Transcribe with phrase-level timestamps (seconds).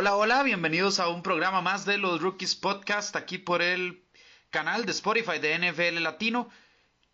[0.00, 4.04] Hola, hola, bienvenidos a un programa más de los Rookies Podcast aquí por el
[4.48, 6.48] canal de Spotify de NFL Latino.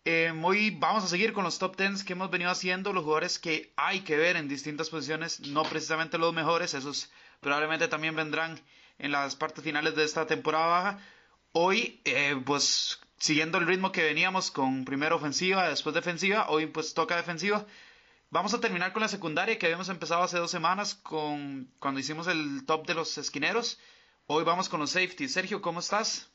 [0.03, 3.39] Eh, hoy vamos a seguir con los top 10 que hemos venido haciendo, los jugadores
[3.39, 7.09] que hay que ver en distintas posiciones, no precisamente los mejores, esos
[7.39, 8.61] probablemente también vendrán
[8.99, 10.99] en las partes finales de esta temporada baja.
[11.53, 16.93] Hoy, eh, pues siguiendo el ritmo que veníamos con primero ofensiva, después defensiva, hoy pues
[16.93, 17.65] toca defensiva.
[18.31, 22.27] Vamos a terminar con la secundaria que habíamos empezado hace dos semanas con cuando hicimos
[22.27, 23.79] el top de los esquineros.
[24.25, 25.29] Hoy vamos con los safety.
[25.29, 26.29] Sergio, ¿cómo estás?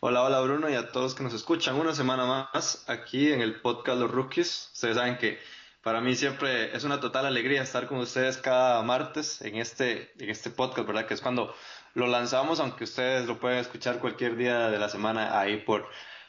[0.00, 3.60] Hola, hola Bruno y a todos que nos escuchan una semana más aquí en el
[3.60, 4.70] podcast Los Rookies.
[4.72, 5.38] Ustedes saben que
[5.82, 10.30] para mí siempre es una total alegría estar con ustedes cada martes en este, en
[10.30, 11.06] este podcast, ¿verdad?
[11.06, 11.54] Que es cuando
[11.94, 15.88] lo lanzamos, aunque ustedes lo pueden escuchar cualquier día de la semana ahí por,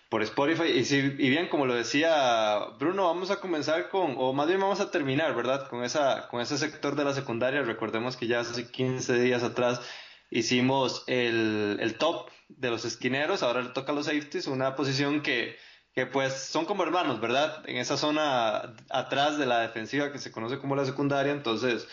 [0.09, 0.65] por Spotify.
[0.65, 4.59] Y, si, y bien, como lo decía Bruno, vamos a comenzar con, o más bien
[4.59, 5.67] vamos a terminar, ¿verdad?
[5.69, 7.61] Con, esa, con ese sector de la secundaria.
[7.61, 9.81] Recordemos que ya hace 15 días atrás
[10.29, 15.21] hicimos el, el top de los esquineros, ahora le toca a los safeties, una posición
[15.21, 15.57] que,
[15.93, 17.63] que pues son como hermanos, ¿verdad?
[17.67, 21.87] En esa zona atrás de la defensiva que se conoce como la secundaria, entonces...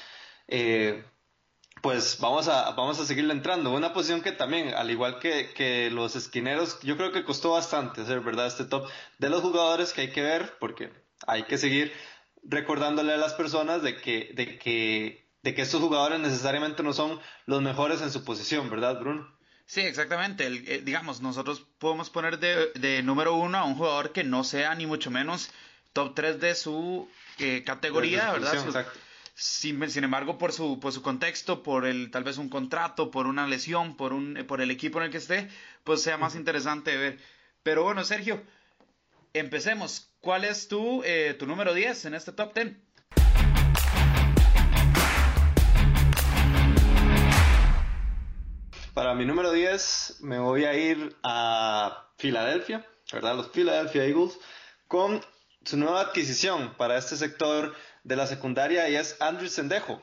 [0.49, 1.05] Eh,
[1.83, 3.73] pues vamos a, vamos a seguirle entrando.
[3.73, 8.03] Una posición que también, al igual que, que los esquineros, yo creo que costó bastante
[8.03, 8.47] hacer, ¿verdad?
[8.47, 8.89] Este top
[9.19, 10.91] de los jugadores que hay que ver, porque
[11.27, 11.93] hay que seguir
[12.45, 17.21] recordándole a las personas de que, de que, de que estos jugadores necesariamente no son
[17.47, 19.37] los mejores en su posición, ¿verdad, Bruno?
[19.67, 20.47] Sí, exactamente.
[20.47, 24.77] Eh, digamos, nosotros podemos poner de, de, número uno a un jugador que no sea
[24.77, 25.51] ni mucho menos
[25.93, 28.55] top 3 de su eh, categoría, ¿verdad?
[28.55, 29.01] exacto
[29.35, 33.27] sin, sin, embargo, por su, por su contexto, por el, tal vez un contrato, por
[33.27, 35.49] una lesión, por, un, por el equipo en el que esté,
[35.85, 37.19] pues sea más interesante ver.
[37.63, 38.43] Pero bueno, Sergio,
[39.33, 40.11] empecemos.
[40.21, 42.77] ¿Cuál es tu, eh, tu número 10 en este top 10?
[48.95, 53.37] Para mi número 10 me voy a ir a Filadelfia, ¿verdad?
[53.37, 54.39] Los Philadelphia Eagles,
[54.87, 55.23] con
[55.65, 60.01] su nueva adquisición para este sector de la secundaria y es Andrew Sendejo.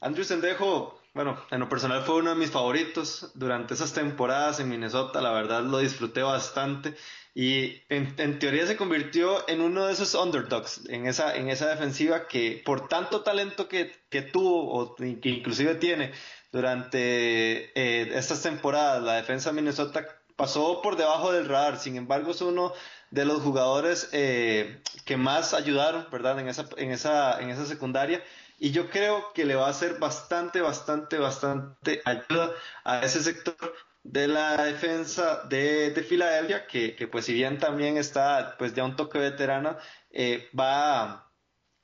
[0.00, 4.68] Andrew Sendejo, bueno, en lo personal fue uno de mis favoritos durante esas temporadas en
[4.68, 6.94] Minnesota, la verdad lo disfruté bastante
[7.34, 12.26] y en, teoría se convirtió en uno de esos underdogs en esa, en esa defensiva
[12.26, 16.12] que por tanto talento que, que tuvo o que inclusive tiene
[16.50, 22.32] durante eh, estas temporadas, la defensa de Minnesota pasó por debajo del radar, sin embargo
[22.32, 22.72] es uno
[23.10, 26.38] de los jugadores eh, que más ayudaron, ¿verdad?
[26.38, 28.22] En esa, en, esa, en esa secundaria.
[28.58, 32.52] Y yo creo que le va a hacer bastante, bastante, bastante ayuda
[32.84, 37.96] a ese sector de la defensa de, de Filadelfia, que, que, pues si bien también
[37.96, 39.78] está pues ya un toque veterana,
[40.10, 41.30] eh, va,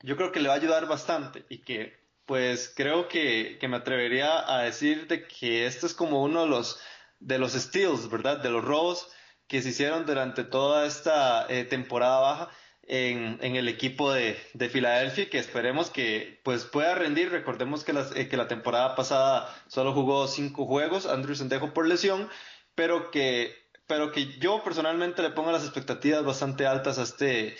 [0.00, 3.76] yo creo que le va a ayudar bastante y que pues creo que, que me
[3.76, 6.80] atrevería a decir de que este es como uno de los,
[7.20, 8.38] de los steals, ¿verdad?
[8.38, 9.08] De los robos
[9.48, 12.50] que se hicieron durante toda esta eh, temporada baja
[12.82, 17.30] en, en, el equipo de, de Filadelfia que esperemos que pues pueda rendir.
[17.30, 21.86] Recordemos que, las, eh, que la temporada pasada solo jugó cinco juegos, Andrew Sendejo por
[21.86, 22.28] lesión,
[22.74, 23.54] pero que,
[23.86, 27.56] pero que yo personalmente le pongo las expectativas bastante altas a este,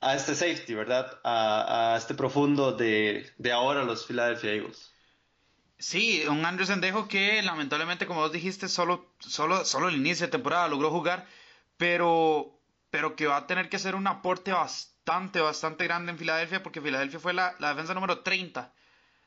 [0.00, 1.20] a este safety, ¿verdad?
[1.24, 4.89] A, a este profundo de, de ahora los Philadelphia Eagles.
[5.80, 10.30] Sí, un Andrew Sendejo que lamentablemente, como vos dijiste, solo, solo, solo el inicio de
[10.30, 11.26] temporada logró jugar,
[11.78, 12.60] pero,
[12.90, 16.82] pero que va a tener que hacer un aporte bastante, bastante grande en Filadelfia, porque
[16.82, 18.74] Filadelfia fue la, la defensa número 30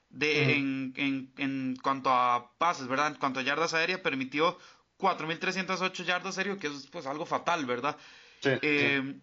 [0.09, 3.07] de, en, en, en, cuanto a pases, ¿verdad?
[3.07, 4.59] En cuanto a yardas aéreas, permitió
[4.99, 7.97] 4.308 yardas aéreas, que es pues algo fatal, ¿verdad?
[8.41, 9.19] Sí, eh,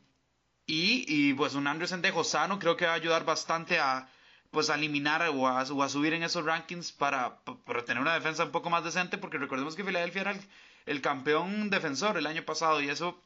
[0.67, 4.09] Y, y pues un Andrew Sendejo sano creo que va a ayudar bastante a
[4.51, 8.15] pues a eliminar o a, o a, subir en esos rankings para, para, tener una
[8.15, 10.41] defensa un poco más decente, porque recordemos que Filadelfia era
[10.87, 13.21] el, campeón defensor el año pasado y eso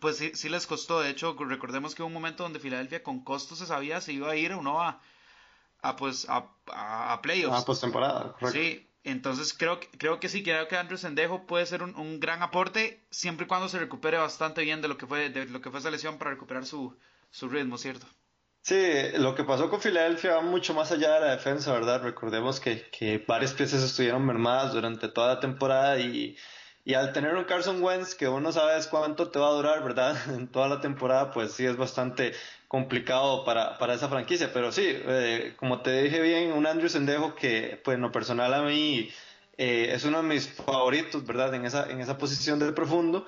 [0.00, 1.00] pues sí, sí, les costó.
[1.00, 4.30] De hecho, recordemos que hubo un momento donde Filadelfia con costo se sabía si iba
[4.30, 5.00] a ir o no a,
[5.82, 7.62] a pues a, a, playoffs.
[7.62, 8.52] A postemporada, correcto.
[8.52, 12.42] Sí, entonces creo, creo que sí, creo que Andrew Sendejo puede ser un, un, gran
[12.42, 15.70] aporte siempre y cuando se recupere bastante bien de lo que fue, de lo que
[15.70, 16.96] fue esa lesión para recuperar su,
[17.30, 18.06] su ritmo, ¿cierto?
[18.70, 18.76] Sí,
[19.18, 22.04] lo que pasó con Filadelfia va mucho más allá de la defensa, ¿verdad?
[22.04, 26.36] Recordemos que, que varias piezas estuvieron mermadas durante toda la temporada y,
[26.84, 30.16] y al tener un Carson Wentz que uno sabe cuánto te va a durar, ¿verdad?
[30.36, 32.32] En toda la temporada, pues sí es bastante
[32.68, 34.52] complicado para, para esa franquicia.
[34.52, 38.54] Pero sí, eh, como te dije bien, un Andrew Sendejo que, pues en lo personal
[38.54, 39.10] a mí
[39.58, 41.52] eh, es uno de mis favoritos, ¿verdad?
[41.54, 43.26] En esa, en esa posición del profundo.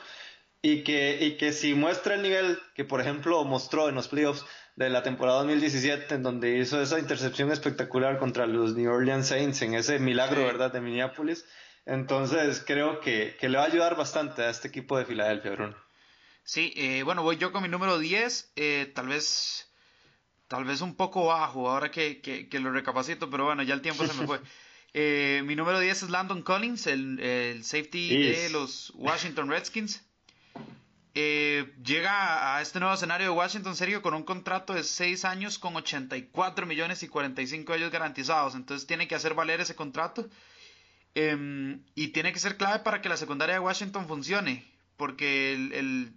[0.62, 4.44] y que, y que si muestra el nivel que, por ejemplo, mostró en los playoffs
[4.76, 9.62] de la temporada 2017, en donde hizo esa intercepción espectacular contra los New Orleans Saints
[9.62, 11.44] en ese milagro, ¿verdad?, de Minneapolis.
[11.84, 15.76] Entonces, creo que, le va a ayudar bastante a este equipo de Filadelfia, Bruno.
[16.44, 19.68] Sí, eh, bueno, voy yo con mi número 10, eh, tal vez
[20.48, 24.06] tal vez un poco bajo ahora que, que, lo recapacito, pero bueno, ya el tiempo
[24.06, 24.40] se me fue.
[24.94, 30.02] Eh, mi número 10 es Landon Collins, el, el safety de los Washington Redskins.
[31.14, 35.58] Eh, llega a este nuevo escenario de Washington, serio, con un contrato de 6 años
[35.58, 38.54] con 84 millones y 45 de ellos garantizados.
[38.54, 40.28] Entonces tiene que hacer valer ese contrato.
[41.14, 44.64] Em, y tiene que ser clave para que la secundaria de Washington funcione.
[44.96, 46.14] Porque el,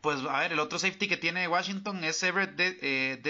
[0.00, 3.22] pues a ver, el otro safety que tiene Washington es Everett de, eh,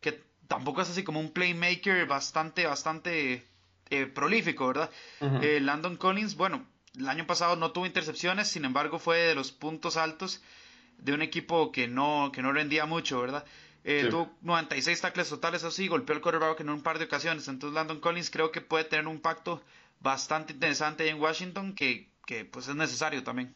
[0.00, 3.44] que tampoco es así como un playmaker bastante, bastante
[3.90, 4.90] eh, prolífico, ¿verdad?
[5.42, 6.66] Eh, Landon Collins, bueno,
[6.98, 10.40] el año pasado no tuvo intercepciones, sin embargo fue de los puntos altos
[10.98, 13.44] de un equipo que no, que no rendía mucho, ¿verdad?
[13.84, 17.48] Eh, Tuvo 96 tackles totales así, golpeó el quarterback en un par de ocasiones.
[17.48, 19.62] Entonces Landon Collins creo que puede tener un impacto
[20.00, 23.54] bastante interesante ahí en Washington que, que pues es necesario también.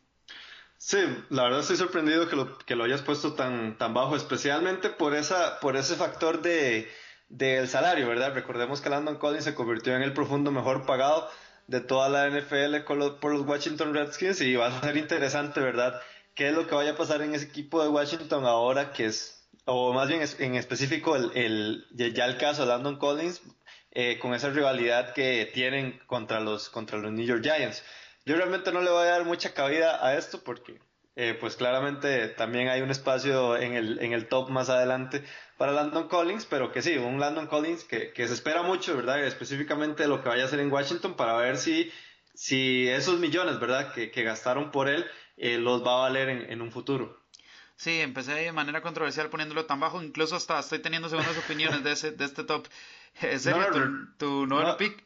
[0.76, 0.98] Sí,
[1.30, 5.14] la verdad estoy sorprendido que lo, que lo hayas puesto tan, tan bajo, especialmente por,
[5.14, 6.88] esa, por ese factor de,
[7.28, 8.32] del salario, ¿verdad?
[8.32, 11.28] Recordemos que Landon Collins se convirtió en el profundo mejor pagado
[11.68, 12.80] de toda la NFL
[13.20, 16.00] por los Washington Redskins y va a ser interesante, ¿verdad?
[16.34, 19.46] ¿Qué es lo que vaya a pasar en ese equipo de Washington ahora que es,
[19.66, 23.42] o más bien en específico el, el ya el caso de Landon Collins
[23.90, 27.84] eh, con esa rivalidad que tienen contra los, contra los New York Giants?
[28.24, 30.80] Yo realmente no le voy a dar mucha cabida a esto porque
[31.16, 35.22] eh, pues claramente también hay un espacio en el, en el top más adelante
[35.58, 39.22] para Landon Collins, pero que sí, un Landon Collins que, se espera mucho, ¿verdad?
[39.24, 41.90] Específicamente lo que vaya a hacer en Washington para ver si,
[42.32, 43.92] si esos millones, ¿verdad?
[43.92, 45.04] Que, gastaron por él
[45.36, 47.20] eh, los va a valer en, un futuro.
[47.76, 51.92] Sí, empecé de manera controversial poniéndolo tan bajo, incluso hasta estoy teniendo segundas opiniones de,
[51.92, 52.66] ese, de este top.
[53.20, 53.66] ¿Es serio
[54.16, 55.04] tu, noveno pick?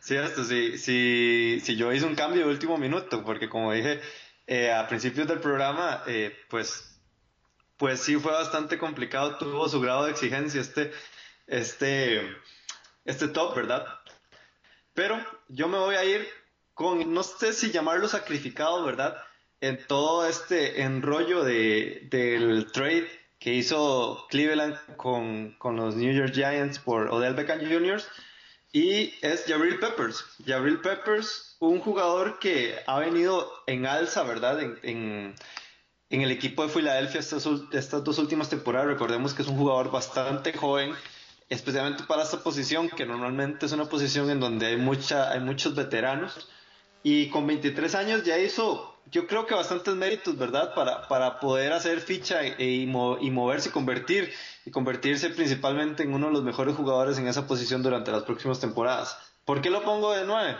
[0.00, 4.00] Sí, esto, sí, sí, sí, yo hice un cambio de último minuto, porque como dije,
[4.48, 6.95] eh, a principios del programa, eh, pues,
[7.76, 10.92] pues sí fue bastante complicado, tuvo su grado de exigencia este,
[11.46, 12.36] este,
[13.04, 13.86] este top, ¿verdad?
[14.94, 15.18] Pero
[15.48, 16.26] yo me voy a ir
[16.74, 19.16] con, no sé si llamarlo sacrificado, ¿verdad?
[19.60, 23.08] En todo este enrollo de, del trade
[23.38, 28.02] que hizo Cleveland con, con, los New York Giants por Odell Beckham Jr.
[28.72, 30.24] Y es Jabril Peppers.
[30.46, 34.60] Jabril Peppers un jugador que ha venido en alza, ¿verdad?
[36.10, 38.88] El equipo de Filadelfia estas, estas dos últimas temporadas.
[38.88, 40.94] Recordemos que es un jugador bastante joven,
[41.48, 45.74] especialmente para esta posición, que normalmente es una posición en donde hay, mucha, hay muchos
[45.74, 46.48] veteranos.
[47.02, 50.74] Y con 23 años ya hizo, yo creo que bastantes méritos, ¿verdad?
[50.74, 54.32] Para, para poder hacer ficha e, y, moverse y convertir,
[54.64, 58.58] y convertirse principalmente en uno de los mejores jugadores en esa posición durante las próximas
[58.58, 59.16] temporadas.
[59.44, 60.56] ¿Por qué lo pongo de 9?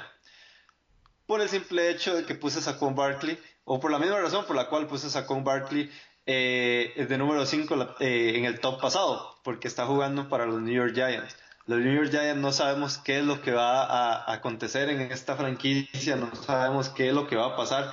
[1.26, 4.46] por el simple hecho de que puse a Saquon Barkley, o por la misma razón
[4.46, 5.90] por la cual puse a Saquon Barkley
[6.24, 10.72] eh, de número 5 eh, en el top pasado, porque está jugando para los New
[10.72, 11.36] York Giants.
[11.66, 15.34] Los New York Giants no sabemos qué es lo que va a, acontecer en esta
[15.34, 17.92] franquicia, no sabemos qué es lo que va a pasar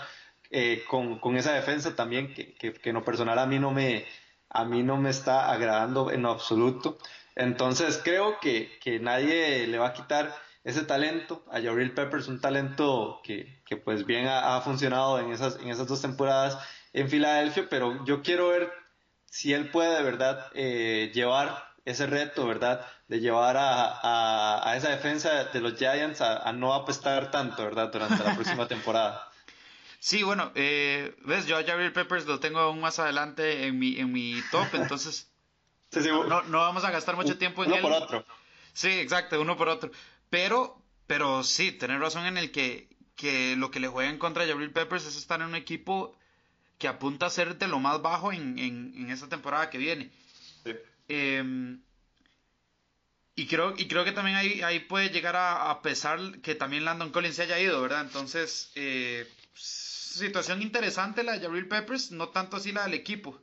[0.51, 4.05] eh, con, con, esa defensa también, que, que, en lo personal a mí no me,
[4.49, 6.99] a mí no me está agradando en absoluto.
[7.35, 11.43] Entonces creo que, que nadie le va a quitar ese talento.
[11.51, 15.87] A Jabril Peppers, un talento que, que pues bien ha, funcionado en esas, en esas
[15.87, 16.57] dos temporadas
[16.93, 18.71] en Filadelfia, pero yo quiero ver
[19.25, 22.85] si él puede de verdad eh, llevar ese reto, ¿verdad?
[23.07, 27.91] De llevar a, a, esa defensa de los Giants a, no apestar tanto, ¿verdad?
[27.91, 29.29] Durante la próxima temporada.
[29.99, 33.97] Sí, bueno, eh, ves, yo a Jabril Peppers lo tengo aún más adelante en mi,
[33.99, 35.31] en mi top, entonces
[35.91, 38.25] no, no, vamos a gastar mucho tiempo en uno por otro.
[38.73, 39.91] Sí, exacto, uno por otro.
[40.29, 42.89] Pero, pero sí, tener razón en el que,
[43.23, 46.13] que lo que le juega en contra a Jabril Peppers es estar en un equipo
[46.77, 50.11] que apunta a ser de lo más bajo en, en, esta temporada que viene.
[51.07, 51.81] Em,
[53.33, 57.11] y creo, y creo que también ahí, ahí puede llegar a, pesar que también Landon
[57.11, 58.01] Collins se haya ido, ¿verdad?
[58.01, 63.39] Entonces, eh, situación interesante la de Jabril Peppers, no tanto así la del equipo.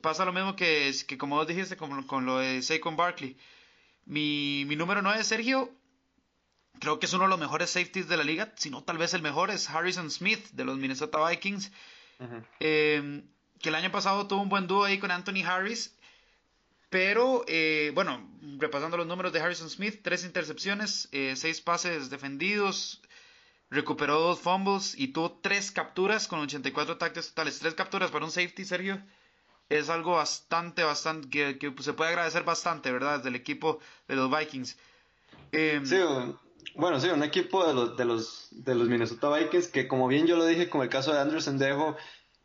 [0.00, 3.36] Pasa lo mismo que, que como vos dijiste con, con lo de Saquon Barkley.
[4.04, 5.70] Mi, mi número 9, Sergio,
[6.78, 9.14] creo que es uno de los mejores safeties de la liga, si no tal vez
[9.14, 11.70] el mejor, es Harrison Smith de los Minnesota Vikings,
[12.60, 13.24] em,
[13.60, 15.96] que el año pasado tuvo un buen dúo ahí con Anthony Harris,
[16.90, 23.00] pero eh, bueno, repasando los números de Harrison Smith, tres intercepciones, eh, seis pases defendidos,
[23.72, 27.58] recuperó dos fumbles y tuvo tres capturas con 84 ataques totales.
[27.58, 29.02] Tres capturas para un safety, Sergio.
[29.70, 33.22] Es algo bastante, bastante, que, se puede agradecer bastante, ¿verdad?
[33.22, 34.76] Del equipo de los Vikings.
[35.52, 35.96] Em, sí,
[36.74, 40.26] bueno, sí, un equipo de los, de los, de los Minnesota Vikings que como bien
[40.26, 41.96] yo lo dije con el caso de Andrew Sendejo,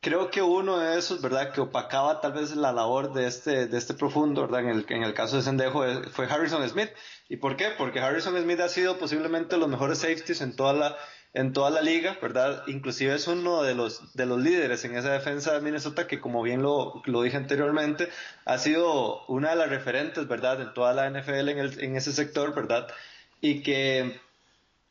[0.02, 1.52] creo que uno de esos, ¿verdad?
[1.54, 4.62] Que opacaba tal vez la labor de este, de este profundo, ¿verdad?
[4.62, 6.90] En el, en el caso de Sendejo eh, fue Harrison Smith.
[7.30, 7.70] ¿Y por qué?
[7.78, 10.96] Porque Harrison Smith ha sido posiblemente los mejores safeties en toda la,
[11.34, 12.64] en toda la liga, ¿verdad?
[12.68, 16.42] Inclusive es uno de los, de los líderes en esa defensa de Minnesota que, como
[16.42, 18.10] bien lo, lo dije anteriormente,
[18.46, 20.62] ha sido una de las referentes, ¿verdad?
[20.62, 22.88] En toda la NFL en, el, en ese sector, ¿verdad?
[23.42, 24.20] Y que,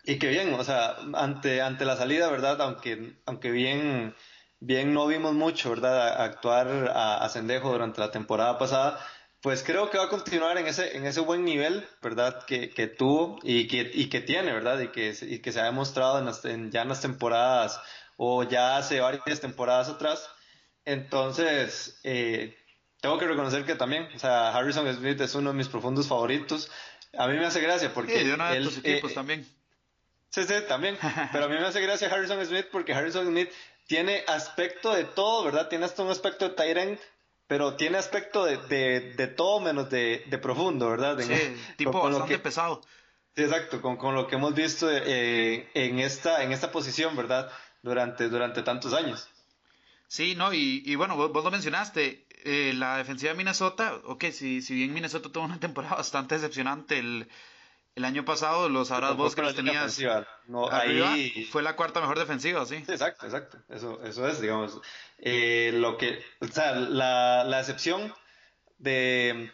[0.04, 2.60] y que bien, o sea, ante, ante la salida, ¿verdad?
[2.60, 4.14] Aunque, aunque bien
[4.60, 6.20] bien no vimos mucho, ¿verdad?
[6.22, 8.98] Actuar a, a Sendejo durante la temporada pasada,
[9.40, 12.44] pues creo que va a continuar en ese, en ese buen nivel, ¿verdad?
[12.46, 14.80] Que, que tuvo y que, y que tiene, ¿verdad?
[14.80, 17.80] Y que, y que se ha demostrado en, ya en las temporadas
[18.16, 20.28] o ya hace varias temporadas atrás.
[20.84, 22.56] Entonces, eh,
[23.00, 26.70] tengo que reconocer que también, o sea, Harrison Smith es uno de mis profundos favoritos.
[27.18, 28.18] A mí me hace gracia porque...
[28.18, 29.46] Sí, de uno de tus equipos eh, también.
[30.30, 30.98] Sí, sí, también.
[31.32, 33.50] Pero a mí me hace gracia Harrison Smith porque Harrison Smith
[33.86, 35.68] tiene aspecto de todo, ¿verdad?
[35.68, 37.00] Tiene hasta un aspecto de Tyrant,
[37.46, 38.58] pero tiene aspecto de,
[39.16, 41.18] de, todo menos de, de, profundo, ¿verdad?
[41.20, 42.82] Sí, tipo bastante pesado.
[43.36, 47.50] Sí, exacto, con, con, lo que hemos visto eh, en, esta, en esta posición, ¿verdad?
[47.82, 49.28] Durante, durante tantos años.
[50.08, 54.62] Sí, no, y, y bueno, vos, lo mencionaste, eh, la defensiva de Minnesota, ok, si,
[54.62, 57.28] si bien Minnesota tuvo una temporada bastante decepcionante, el,
[57.96, 59.98] el año pasado los sabrás vos que los tenías
[60.46, 61.48] no, ahí...
[61.50, 62.84] fue la cuarta mejor defensiva, ¿sí?
[62.86, 63.58] sí exacto, exacto.
[63.68, 64.80] Eso, eso es, digamos.
[65.18, 68.14] Eh, lo que, o sea, la, la excepción
[68.78, 69.50] de,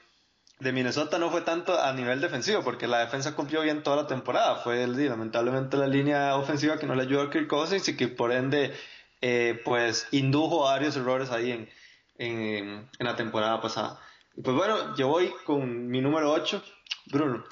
[0.59, 4.07] de, Minnesota no fue tanto a nivel defensivo, porque la defensa cumplió bien toda la
[4.07, 4.57] temporada.
[4.57, 8.09] Fue el, lamentablemente la línea ofensiva que no le ayudó a Kirk Cousins y que
[8.09, 8.75] por ende,
[9.23, 11.71] eh, pues, indujo varios errores ahí en,
[12.19, 14.01] en, la temporada pasada.
[14.43, 16.63] Pues bueno, yo voy con mi número 8,
[17.07, 17.45] Bruno.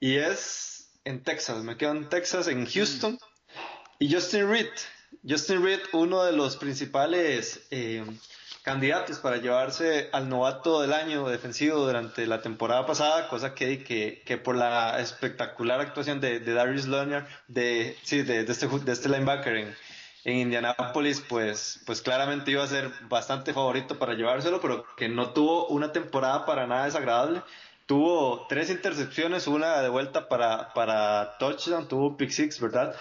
[0.00, 3.18] Y es en Texas, me quedo en Texas, en Houston.
[3.98, 4.68] Y Justin Reed,
[5.28, 8.04] Justin Reed, uno de los principales eh,
[8.62, 14.22] candidatos para llevarse al novato del año defensivo durante la temporada pasada, cosa que, que,
[14.24, 19.56] que por la espectacular actuación de, Darius Leonard, de, sí, de, este, de este linebacker
[19.56, 19.76] en,
[20.30, 25.30] en Indianapolis, pues, pues claramente iba a ser bastante favorito para llevárselo, pero que no
[25.30, 27.42] tuvo una temporada para nada desagradable
[27.88, 32.94] tuvo tres intercepciones, una de vuelta para, para touchdown, tuvo pick six, ¿verdad?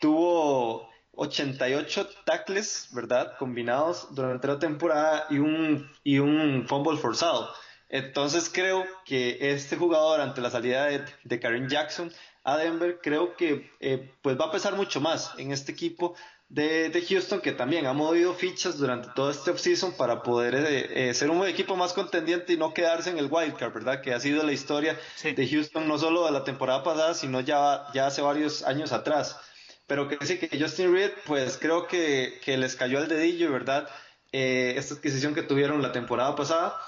[0.00, 3.36] Tuvo 88 tackles, ¿verdad?
[3.38, 7.52] Combinados durante la temporada y un, y un fumble forzado.
[7.90, 12.10] Entonces creo que este jugador ante la salida de, de Karim Jackson
[12.42, 16.14] a Denver, creo que eh, pues va a pesar mucho más en este equipo
[16.50, 21.14] de, Houston, que también ha movido fichas durante todo este offseason para poder eh, eh,
[21.14, 24.00] ser un equipo más contendiente y no quedarse en el wildcard, ¿verdad?
[24.00, 27.86] Que ha sido la historia de Houston no solo de la temporada pasada, sino ya,
[27.94, 29.38] ya hace varios años atrás.
[29.86, 33.88] Pero que sí, que Justin Reed, pues creo que, les cayó el dedillo, ¿verdad?
[34.32, 36.80] Eh, esta adquisición que tuvieron la temporada pasada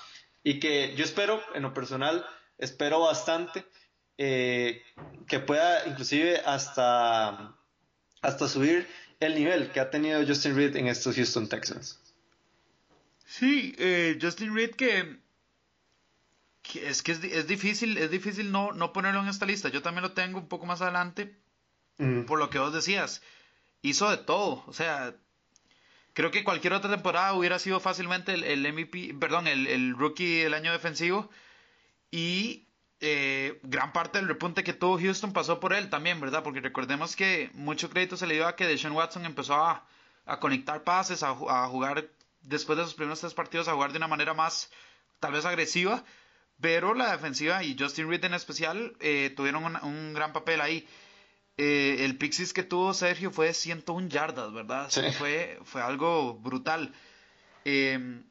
[0.43, 2.27] y que yo espero, en lo personal,
[2.59, 3.65] espero bastante
[4.17, 7.57] que pueda inclusive hasta,
[8.21, 8.87] hasta subir
[9.27, 11.99] el nivel que ha tenido Justin Reed en estos Houston Texans.
[13.27, 15.19] Sí, eh, Justin Reed que,
[16.75, 19.69] es que es, difícil, es difícil no, no ponerlo en esta lista.
[19.69, 21.35] Yo también lo tengo un poco más adelante,
[21.99, 22.23] mm.
[22.23, 23.23] por lo que vos decías.
[23.81, 25.15] Hizo de todo, o sea,
[26.13, 30.43] creo que cualquier otra temporada hubiera sido fácilmente el, el MVP, perdón, el, el rookie
[30.43, 31.31] del año defensivo.
[32.11, 32.67] Y
[33.73, 36.45] gran parte del repunte que tuvo Houston pasó por él también, ¿verdad?
[36.45, 39.85] Porque recordemos que mucho crédito se le dio a que Deshaun Watson empezó a,
[40.39, 41.35] conectar pases, a,
[41.67, 42.09] jugar
[42.43, 44.71] después de sus primeros tres partidos, a jugar de una manera más,
[45.19, 46.05] tal vez agresiva,
[46.61, 50.87] pero la defensiva y Justin Reed en especial eh, tuvieron un, gran papel ahí.
[51.57, 54.91] Eh, el Pixis que tuvo Sergio fue de 101 yardas, ¿verdad?
[55.19, 56.93] Fue, fue algo brutal.
[57.65, 58.23] Eh,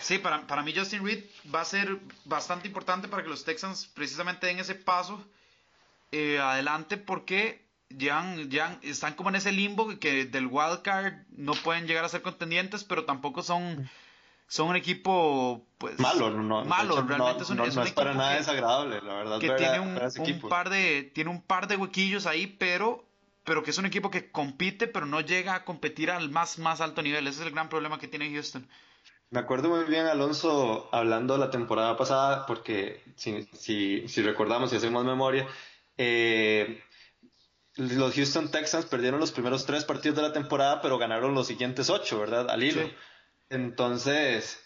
[0.00, 1.24] Sí, para, para mí Justin Reed
[1.54, 5.24] va a ser bastante importante para que los Texans precisamente den ese paso
[6.12, 11.54] eh, adelante porque ya, ya están como en ese limbo que del wild card no
[11.54, 13.88] pueden llegar a ser contendientes, pero tampoco son
[14.46, 19.14] son un equipo pues malo, no, malo, realmente es un, es, para nada desagradable, la
[19.14, 19.40] verdad.
[19.40, 23.04] Que tiene un, par de tiene un par de huequillos ahí, pero
[23.44, 26.80] pero que es un equipo que compite, pero no llega a competir al más más
[26.80, 27.26] alto nivel.
[27.26, 28.68] Ese es el gran problema que tiene Houston.
[29.30, 34.76] Me acuerdo muy bien, Alonso, hablando la temporada pasada, porque si, si, si recordamos y
[34.76, 35.46] hacemos memoria,
[35.96, 36.82] eh,
[37.76, 41.90] los Houston Texans perdieron los primeros tres partidos de la temporada, pero ganaron los siguientes
[41.90, 42.48] ocho, ¿verdad?
[42.48, 42.88] Al hilo.
[43.50, 44.62] Entonces,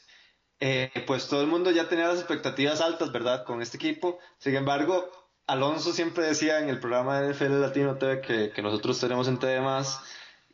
[0.60, 3.44] eh, pues todo el mundo ya tenía las expectativas altas, ¿verdad?
[3.44, 4.18] Con este equipo.
[4.38, 5.10] Sin embargo,
[5.46, 9.38] Alonso siempre decía en el programa de NFL Latino TV que, que nosotros tenemos en
[9.38, 10.00] TV más,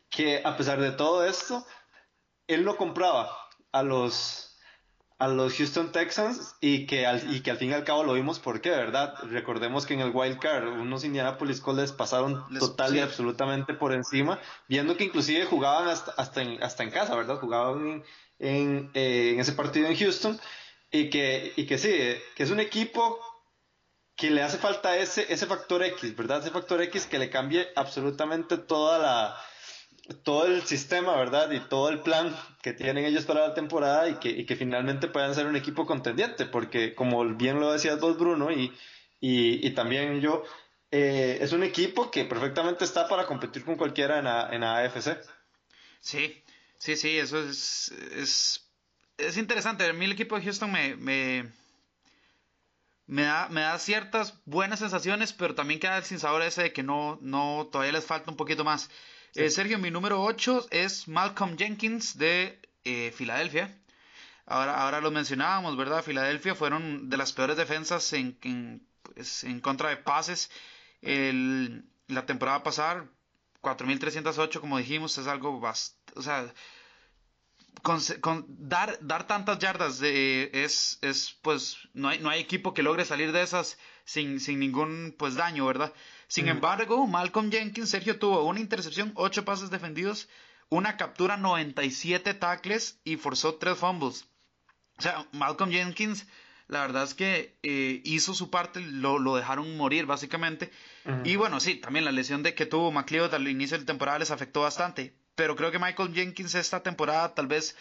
[0.09, 1.65] que a pesar de todo esto,
[2.47, 3.29] él no compraba
[3.75, 4.45] a los
[5.17, 8.13] a los Houston Texans y que, al, y que al fin y al cabo lo
[8.13, 9.15] vimos porque, ¿verdad?
[9.23, 14.39] Recordemos que en el Wild Card unos Indianapolis Colts pasaron total y absolutamente por encima,
[14.67, 17.39] viendo que inclusive jugaban hasta, hasta, en, hasta en casa, ¿verdad?
[17.39, 18.03] Jugaban
[18.39, 20.39] en, eh, en, ese partido en Houston
[20.91, 21.91] y que, y que sí,
[22.35, 23.17] que es un equipo
[24.17, 26.39] que le hace falta ese, ese factor X, ¿verdad?
[26.39, 29.37] Ese factor X que le cambie absolutamente toda la
[30.23, 31.51] todo el sistema, ¿verdad?
[31.51, 35.07] Y todo el plan que tienen ellos para la temporada y que, y que finalmente
[35.07, 38.73] puedan ser un equipo contendiente, porque como bien lo decías vos, Bruno, y,
[39.19, 40.43] y, y también yo,
[40.91, 45.17] eh, es un equipo que perfectamente está para competir con cualquiera en, a, en AFC.
[45.99, 46.43] Sí,
[46.77, 48.69] sí, sí, eso es, es,
[49.17, 49.85] es interesante.
[49.85, 51.51] A mí el equipo de Houston me, me,
[53.07, 56.83] me, da, me da ciertas buenas sensaciones, pero también queda el sinsabor ese de que
[56.83, 58.89] no, no, todavía les falta un poquito más.
[59.35, 63.77] Eh, Sergio, mi número 8 es Malcolm Jenkins de eh, Filadelfia.
[64.45, 66.03] Ahora, ahora lo mencionábamos, ¿verdad?
[66.03, 70.49] Filadelfia fueron de las peores defensas en, en, pues, en contra de pases.
[71.01, 73.09] La temporada pasada,
[73.61, 76.13] 4.308, como dijimos, es algo bastante...
[76.15, 76.53] O sea,
[77.81, 82.73] con, con, dar, dar tantas yardas de, es, es, pues, no hay, no hay equipo
[82.73, 85.93] que logre salir de esas sin, sin ningún, pues, daño, ¿verdad?
[86.27, 90.27] Sin embargo, Malcolm Jenkins, Sergio, tuvo una intercepción, ocho pases defendidos,
[90.69, 94.25] una captura, 97 tackles y forzó tres fumbles.
[94.97, 96.25] O sea, Malcolm Jenkins,
[96.67, 100.71] la verdad es que eh, hizo su parte, lo, lo, dejaron morir básicamente.
[101.23, 104.19] Y bueno, sí, también la lesión de que tuvo McLeod al inicio de la temporada
[104.19, 105.13] les afectó bastante.
[105.35, 107.75] Pero creo que Michael Jenkins esta temporada tal vez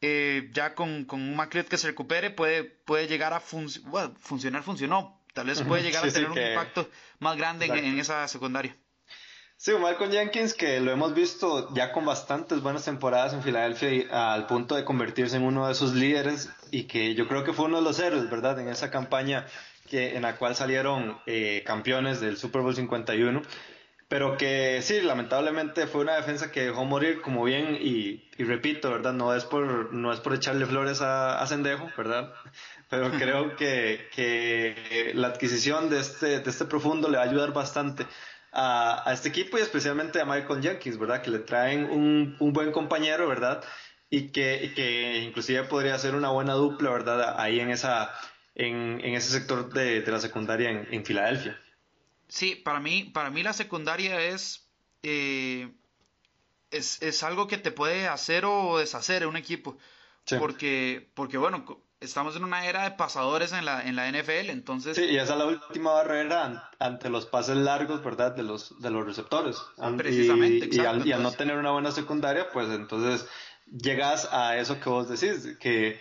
[0.00, 5.20] eh, ya con, con un McLeod que se recupere puede, puede llegar a funcionar, funcionó,
[5.36, 8.74] Tal vez puede llegar a tener un impacto más grande en, esa secundaria.
[9.58, 14.46] Sí, Malcolm Jenkins, que lo hemos visto ya con bastantes buenas temporadas en Filadelfia al
[14.46, 17.76] punto de convertirse en uno de sus líderes y que yo creo que fue uno
[17.76, 18.58] de los héroes, ¿verdad?
[18.60, 19.46] En esa campaña
[19.90, 23.42] que, en la cual salieron eh, campeones del Super Bowl 51.
[24.08, 29.12] Pero que sí, lamentablemente fue una defensa que dejó morir, como bien, y, repito, ¿verdad?
[29.12, 32.32] No es por, no es por echarle flores a, a Sendejo, ¿verdad?
[32.88, 37.52] pero creo que, que, la adquisición de este, de este profundo le va a ayudar
[37.52, 38.06] bastante
[38.52, 41.22] a, a, este equipo y especialmente a Michael Jenkins, ¿verdad?
[41.22, 43.64] Que le traen un, un buen compañero, ¿verdad?
[44.08, 47.40] Y que, que, inclusive podría ser una buena dupla, ¿verdad?
[47.40, 48.12] Ahí en, esa,
[48.54, 51.60] en, en ese sector de, de la secundaria en, en, Filadelfia.
[52.28, 54.68] Sí, para mí, para mí la secundaria es,
[55.02, 55.72] eh,
[56.70, 59.78] es, es, algo que te puede hacer o deshacer un equipo.
[60.38, 61.64] Porque, porque, bueno,
[62.00, 64.96] estamos en una era de pasadores en la, en la NFL, entonces...
[64.96, 68.34] Sí, y esa es la última barrera ante los pases largos, ¿verdad?
[68.34, 69.56] De los, de los receptores.
[69.96, 73.28] Precisamente, y, al, no tener una buena secundaria, pues entonces
[73.70, 76.00] llegas a eso que vos decís, que,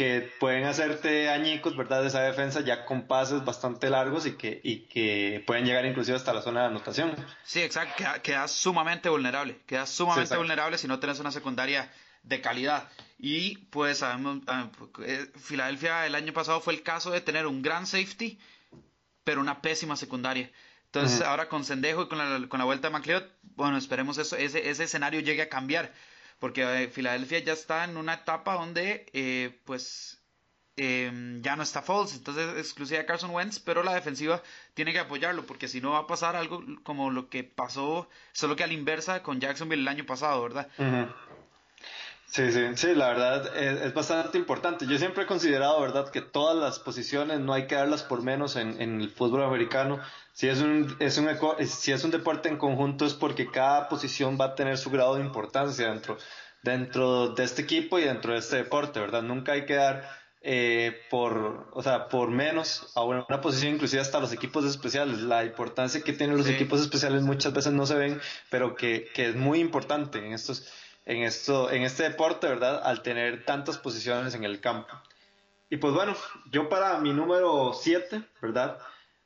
[0.00, 2.00] que pueden hacerte añicos, ¿verdad?
[2.00, 6.16] De esa defensa ya con pases bastante largos y que, y que pueden llegar inclusive
[6.16, 7.14] hasta la zona de anotación.
[7.44, 12.88] Sí, exacto, quedas, sumamente vulnerable, quedas sumamente vulnerable si no tienes una secundaria de calidad.
[13.18, 14.70] Y pues sabemos, ah,
[15.04, 18.38] eh, Filadelfia el año pasado fue el caso de tener un gran safety,
[19.22, 20.50] pero una pésima secundaria.
[20.86, 24.34] Entonces ahora con Sendejo y con la, con la vuelta de McLeod, bueno, esperemos eso,
[24.36, 25.92] ese, ese escenario llegue a cambiar,
[26.40, 30.20] porque eh, Filadelfia ya está en una etapa donde eh, pues
[30.76, 34.42] em, ya no está Foles, entonces exclusiva Carson Wentz, pero la defensiva
[34.74, 38.56] tiene que apoyarlo, porque si no va a pasar algo como lo que pasó, solo
[38.56, 40.68] que a la inversa con Jacksonville el año pasado, ¿verdad?
[42.30, 44.86] Sí, sí, sí, la verdad es, bastante importante.
[44.86, 48.54] Yo siempre he considerado, ¿verdad?, que todas las posiciones no hay que darlas por menos
[48.54, 49.98] en, en el fútbol americano.
[50.32, 51.28] Si es, un, es un,
[51.66, 55.16] si es un deporte en conjunto es porque cada posición va a tener su grado
[55.16, 56.18] de importancia dentro,
[56.62, 59.22] dentro de este equipo y dentro de este deporte, ¿verdad?
[59.22, 60.08] Nunca hay que dar
[60.40, 65.18] eh, por, o sea, por menos a una, posición, inclusive hasta los equipos especiales.
[65.18, 69.30] La importancia que tienen los equipos especiales muchas veces no se ven, pero que, que
[69.30, 70.70] es muy importante en estos
[71.10, 72.80] en, esto, en este deporte, ¿verdad?
[72.84, 74.94] Al tener tantas posiciones en el campo.
[75.68, 76.16] Y pues bueno,
[76.50, 78.78] yo para mi número 7, ¿verdad?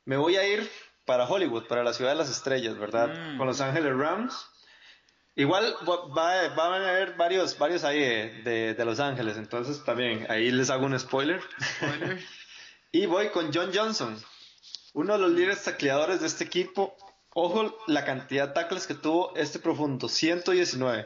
[0.03, 0.69] Me voy a ir
[1.05, 3.09] para Hollywood, para la ciudad de las estrellas, ¿verdad?
[3.09, 3.37] Mm.
[3.37, 4.47] Con Los Ángeles Rams.
[5.35, 10.49] Igual va, van a haber varios, varios ahí de, de, Los Ángeles, entonces también ahí
[10.49, 11.41] les hago un spoiler.
[12.91, 14.17] y voy con John Johnson,
[14.93, 16.95] uno de los líderes tacleadores de este equipo
[17.35, 21.05] ojo la cantidad de tackles que tuvo este profundo, 119.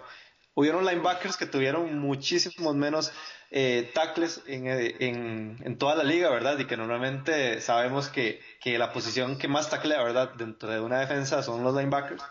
[0.53, 3.11] Hubieron linebackers que tuvieron muchísimos menos
[3.51, 6.59] eh, tackles eh, en, en, toda la liga, ¿verdad?
[6.59, 10.33] Y que normalmente sabemos que, que la posición que más taclea, ¿verdad?
[10.35, 12.23] Dentro de una defensa son los linebackers.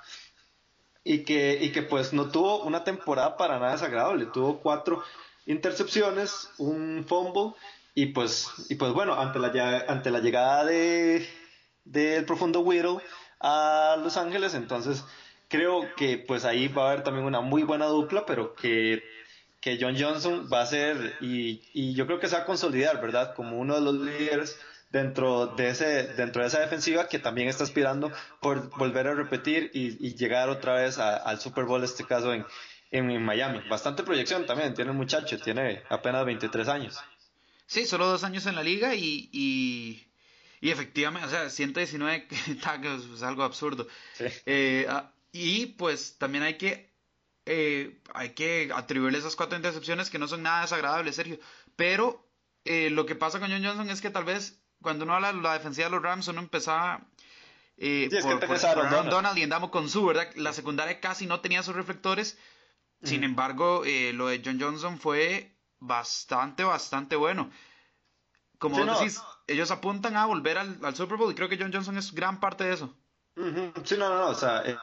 [1.04, 4.26] Y que, y que pues no tuvo una temporada para nada desagradable.
[4.26, 5.02] Tuvo cuatro
[5.46, 7.54] intercepciones, un fumble
[7.94, 11.26] y pues, y pues bueno, ante la, ante la llegada de
[11.84, 12.98] del profundo Whittle
[13.40, 15.04] a Los Ángeles, entonces
[15.48, 19.02] creo que pues ahí va a haber también una muy buena dupla, pero que,
[19.60, 23.00] que John Johnson va a ser, y, y yo creo que se va a consolidar,
[23.00, 23.34] ¿verdad?
[23.34, 24.58] Como uno de los líderes
[24.90, 29.70] dentro de ese dentro de esa defensiva que también está aspirando por volver a repetir
[29.74, 32.44] y, llegar otra vez al Super Bowl este caso en,
[32.90, 33.60] en, Miami.
[33.68, 36.98] Bastante proyección también tiene el muchacho tiene apenas 23 años.
[37.66, 40.08] Sí solo dos años en la liga y, y,
[40.60, 42.26] y efectivamente o sea 119
[42.62, 43.86] tackles es algo absurdo.
[44.46, 46.92] Eh, ah, y pues también hay que
[47.46, 51.38] eh, hay que atribuirle esas cuatro intercepciones que no son nada desagradables Sergio
[51.76, 52.28] pero
[52.64, 55.40] eh, lo que pasa con John Johnson es que tal vez cuando uno habla de
[55.40, 57.00] la defensiva de los Rams, uno empezaba
[57.76, 59.38] eh, por, Donald.
[59.38, 60.28] y andamos con su, ¿verdad?
[60.36, 62.38] La secundaria casi no tenía sus reflectores.
[63.04, 67.48] Sin embargo, eh, lo de John Johnson fue bastante, bastante bueno.
[68.58, 72.12] Como decís, ellos apuntan a volver al, Super Bowl y creo que John Johnson es
[72.12, 72.92] gran parte de eso.
[73.84, 74.76] Sí, no, no, no, o sea, eh,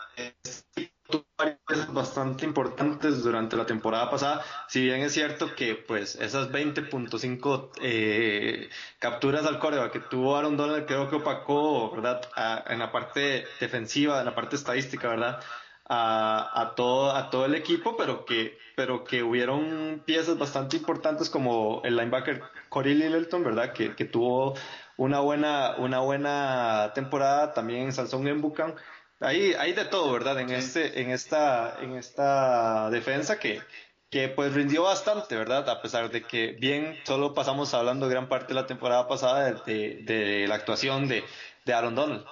[1.38, 7.72] varias bastante importantes durante la temporada pasada, si bien es cierto que pues esas 20.5
[7.82, 12.22] eh, capturas al coreback que tuvo Aaron Donald creo que opacó, ¿verdad?
[12.68, 15.41] en la parte defensiva, en la parte estadística, ¿verdad?
[15.88, 21.30] A, a, todo, a todo el equipo, pero que, pero que hubieron piezas bastante importantes
[21.30, 23.74] como el linebacker Corey Littleton, ¿verdad?
[23.74, 24.56] Que tuvo
[24.98, 28.76] una buena, una buena temporada, también Sansón Embucan
[29.20, 30.40] hay, hay de todo, ¿verdad?
[30.40, 33.62] En, este, en, esta, en esta defensa que,
[34.10, 35.70] que pues rindió bastante, ¿verdad?
[35.70, 40.02] A pesar de que bien solo pasamos hablando gran parte de la temporada pasada de,
[40.04, 41.24] de, la actuación de,
[41.66, 42.26] de, Aaron Donald.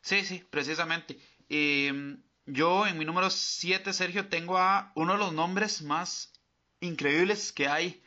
[0.00, 1.18] Sí, sí, precisamente.
[1.48, 6.32] Em, yo en mi número 7, Sergio, tengo a uno de los nombres más
[6.80, 8.02] increíbles que hay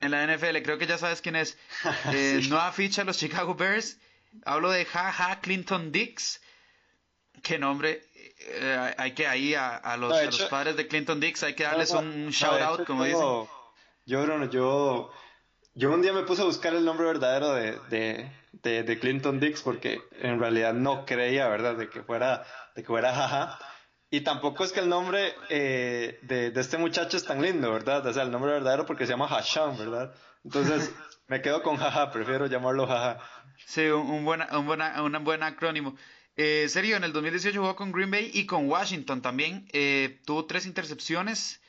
[0.00, 0.58] en la NFL.
[0.62, 1.56] Creo que ya sabes quién es.
[2.12, 3.98] Eh, Nueva ficha los Chicago Bears.
[4.44, 6.40] Hablo de Jaja Clinton Dix
[7.42, 8.02] qué nombre.
[8.14, 10.12] Eh, hay que ahí a, los,
[10.50, 13.48] padres de Clinton Dix, hay que darles un shout out, como dicen.
[14.06, 15.10] Yo, Bruno, yo,
[15.74, 19.60] yo un día me puse a buscar el nombre verdadero de, de, de, Clinton Dix
[19.60, 23.58] porque en realidad no creía, ¿verdad?, de que fuera, de que fuera jaja.
[24.10, 28.06] Y tampoco es que el nombre eh, de, de, este muchacho es tan lindo, ¿verdad?
[28.06, 30.14] O sea, el nombre verdadero porque se llama Hasham, ¿verdad?
[30.44, 30.90] Entonces,
[31.28, 33.18] me quedo con jaja, prefiero llamarlo jaja.
[33.66, 35.94] Sí, un, buena, un, buena, un buen acrónimo.
[36.36, 39.68] Eh, Sergio, en el 2018 jugó con Green Bay y con Washington también.
[39.72, 41.60] Eh, tuvo tres intercepciones,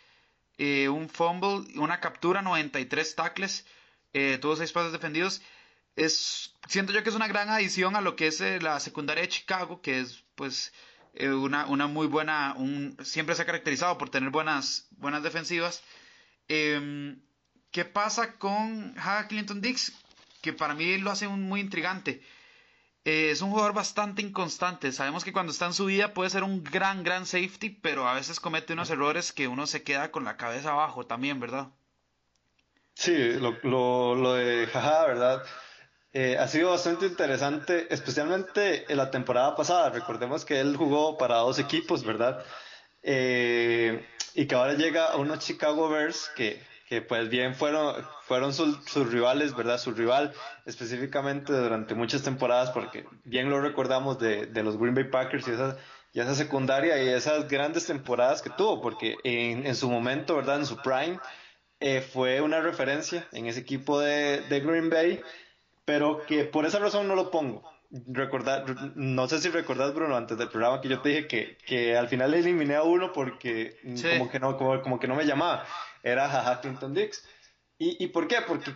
[0.57, 3.65] eh, un fumble, una captura, 93 tackles,
[4.13, 5.41] eh, tuvo seis pases defendidos.
[5.95, 9.29] Es, siento yo que es una gran adición a lo que es la secundaria de
[9.29, 10.71] Chicago, que es pues
[11.21, 15.83] una, una, muy buena, un, siempre se ha caracterizado por tener buenas, buenas defensivas.
[16.47, 17.21] Em,
[17.71, 19.93] ¿Qué pasa con Ha Clinton Dix?
[20.41, 22.21] Que para mí lo hace un, muy intrigante.
[23.05, 24.91] Eh, es un jugador bastante inconstante.
[24.91, 28.13] Sabemos que cuando está en su vida puede ser un gran, gran safety, pero a
[28.13, 31.69] veces comete unos errores que uno se queda con la cabeza abajo también, ¿verdad?
[32.95, 33.57] Sí, lo,
[34.15, 35.43] lo, de Jaja, ¿verdad?
[36.13, 39.89] Eh, ha sido bastante interesante, especialmente en la temporada pasada.
[39.89, 42.43] Recordemos que él jugó para dos equipos, ¿verdad?
[43.03, 48.51] Eh, y que ahora llega a unos Chicago Bears que que pues bien fueron, fueron
[48.51, 49.77] sus rivales, ¿verdad?
[49.77, 50.33] Su rival
[50.65, 55.51] específicamente durante muchas temporadas, porque bien lo recordamos de, de los Green Bay Packers y
[55.51, 55.77] esa,
[56.13, 60.57] y esa secundaria y esas grandes temporadas que tuvo, porque en, en su momento, ¿verdad?
[60.57, 61.19] En su prime,
[61.79, 65.21] eh, fue una referencia en ese equipo de, de Green Bay,
[65.89, 68.63] pero que por esa razón no lo pongo recordar,
[68.95, 72.07] no sé si recordás, Bruno, antes del programa que yo te dije que, que al
[72.07, 75.65] final eliminé a uno porque como, que no, como, como, que no me llamaba
[76.03, 77.25] era Jaja Clinton Dix.
[77.79, 78.35] ¿Y, ¿Y por qué?
[78.47, 78.71] Porque,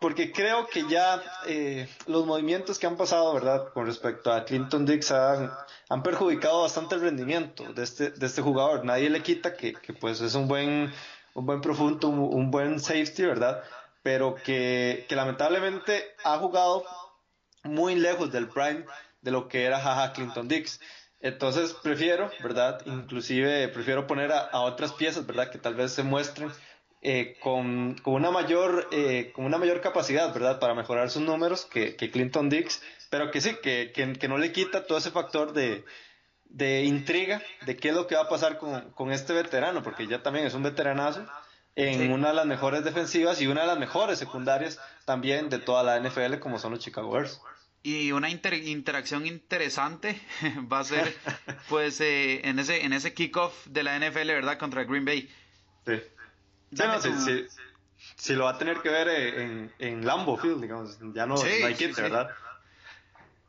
[0.00, 3.70] porque creo que ya eh, los movimientos que han pasado, ¿verdad?
[3.74, 5.50] Con respecto a Clinton Dix han,
[5.90, 8.82] han perjudicado bastante el rendimiento de este, de este jugador.
[8.82, 10.90] Nadie le quita que, que pues es un buen,
[11.34, 13.62] un buen profundo, un, buen safety, ¿verdad?
[14.06, 16.84] Pero que, que lamentablemente ha jugado
[17.64, 18.84] muy lejos del prime
[19.20, 20.80] de lo que era Jaja Clinton Dix.
[21.18, 22.80] Entonces prefiero, ¿verdad?
[22.86, 25.50] Inclusive prefiero poner a, otras piezas, ¿verdad?
[25.50, 26.52] Que tal vez se muestren
[27.02, 30.60] eh, con, una mayor, eh, con una mayor capacidad, ¿verdad?
[30.60, 34.86] Para mejorar sus números que, Clinton Dix, pero que sí, que, que, no le quita
[34.86, 35.84] todo ese factor de,
[36.44, 40.22] de intriga de qué es lo que va a pasar con, este veterano, porque ya
[40.22, 41.26] también es un veteranazo
[41.76, 45.82] en una de las mejores defensivas y una de las mejores secundarias también de toda
[45.82, 47.40] la NFL como son los Chicago Bears.
[47.82, 50.20] Y una interacción interesante
[50.72, 51.14] va a ser
[51.68, 54.58] pues eh, en ese en ese kickoff de la NFL, ¿verdad?
[54.58, 55.30] Contra Green Bay.
[55.86, 56.02] Sí.
[56.72, 57.46] sí,
[58.16, 61.36] sí, lo va a tener que ver eh, en, en Lambo Field, digamos, ya no,
[61.36, 62.30] no hay quien, ¿verdad?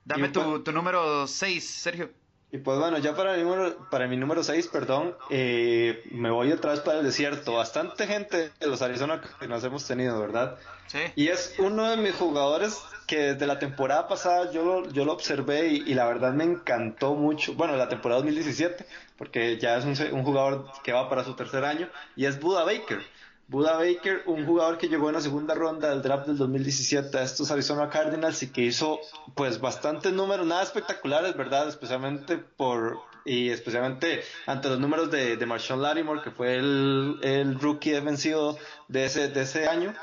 [0.05, 2.11] Dame tu, tu número 6, Sergio.
[2.51, 6.51] Y pues bueno, ya para mi número, para mi número 6, perdón, eh, me voy
[6.53, 7.53] otra vez para el desierto.
[7.53, 10.57] Bastante gente de los Arizona que nos hemos tenido, ¿verdad?
[10.87, 10.99] Sí.
[11.15, 15.13] Y es uno de mis jugadores que desde la temporada pasada yo lo, yo lo
[15.13, 17.53] observé y, la verdad me encantó mucho.
[17.53, 18.85] Bueno, la temporada 2017,
[19.17, 22.63] porque ya es un, un jugador que va para su tercer año, y es Buda
[22.63, 23.01] Baker.
[23.47, 27.23] Buda Baker, un jugador que llegó en la segunda ronda del draft del 2017 a
[27.23, 28.99] estos Arizona Cardinals y que hizo
[29.35, 31.69] pues bastantes números, nada espectaculares, ¿verdad?
[31.69, 37.91] Especialmente por y especialmente ante los números de, de Marshawn Lattimore, que fue el, rookie
[37.91, 38.57] defensivo
[38.89, 39.93] de ese, de ese año,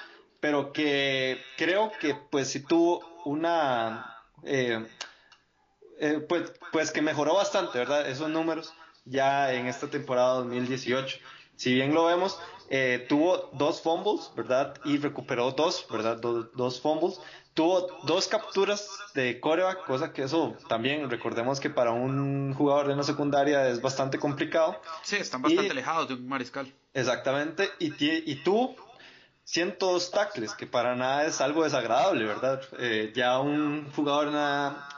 [0.40, 4.86] pero que creo que pues si tuvo una eh,
[5.98, 8.08] eh, pues, pues que mejoró bastante, ¿verdad?
[8.08, 8.72] Esos números
[9.04, 11.18] ya en esta temporada 2018.
[11.56, 12.38] Si bien lo vemos,
[12.70, 14.74] eh, tuvo dos fumbles, ¿verdad?
[14.84, 16.18] Y recuperó dos, ¿verdad?
[16.18, 17.20] dos fumbles.
[17.54, 22.94] Tuvo dos capturas de coreback, cosa que eso también recordemos que para un jugador de
[22.94, 24.80] una secundaria es bastante complicado.
[25.04, 26.72] Sí, están bastante alejados de un mariscal.
[26.92, 28.74] Exactamente, y, y tuvo
[29.44, 32.62] 102 tackles, que para nada es algo desagradable, ¿verdad?
[32.78, 34.28] Eh, ya un jugador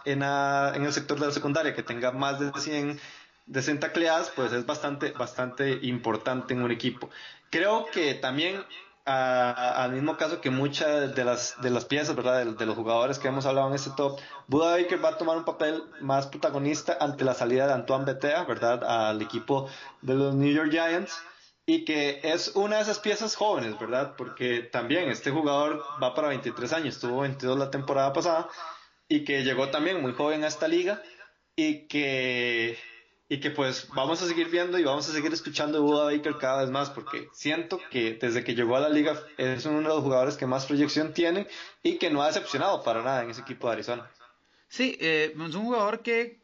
[0.05, 2.99] en, en, el sector de la secundaria que tenga más de 100
[3.46, 7.11] de tacleadas, pues es bastante, bastante importante en un equipo.
[7.50, 8.64] Creo que también
[9.06, 12.44] al mismo caso que muchas de las, de las piezas, ¿verdad?
[12.44, 15.44] De, los jugadores que hemos hablado en este top, Buda Baker va a tomar un
[15.44, 18.82] papel más protagonista ante la salida de Antoine Betea, ¿verdad?
[18.85, 19.70] Al equipo
[20.02, 21.16] de los New York Giants.
[21.68, 24.14] Y que es una de esas piezas jóvenes, ¿verdad?
[24.16, 28.48] Porque también este jugador va para 23 años, tuvo 22 la temporada pasada
[29.09, 31.02] y que llegó también muy joven a esta liga
[31.56, 32.78] y que
[33.28, 36.62] y que pues vamos a seguir viendo y vamos a seguir escuchando Buda Baker cada
[36.62, 40.02] vez más porque siento que desde que llegó a la liga es uno de los
[40.02, 41.48] jugadores que más proyección tiene
[41.82, 44.10] y que no ha decepcionado para nada en ese equipo de Arizona.
[44.68, 46.40] Sí, eh, es un jugador que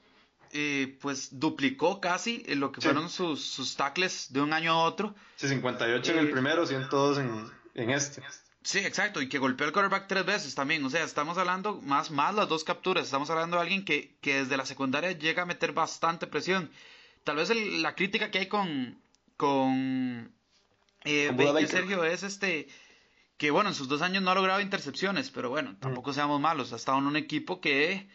[0.53, 5.15] eh, pues duplicó casi lo que fueron sus, sus tackles de un año a otro.
[5.37, 8.23] Sí, 58 en el eh, primero, 102 en, en este.
[8.65, 10.85] Sí, exacto, y que golpeó el quarterback tres veces también.
[10.85, 13.05] O sea, estamos hablando más, más las dos capturas.
[13.05, 16.71] Estamos hablando de alguien que, que desde la secundaria llega a meter bastante presión.
[17.25, 19.01] Tal vez la crítica que hay con,
[19.37, 20.33] con,
[21.05, 22.69] eh, Sergio es este
[23.37, 26.73] que bueno, en sus dos años no ha logrado intercepciones, pero bueno, tampoco seamos malos.
[26.73, 28.09] Ha estado en un equipo que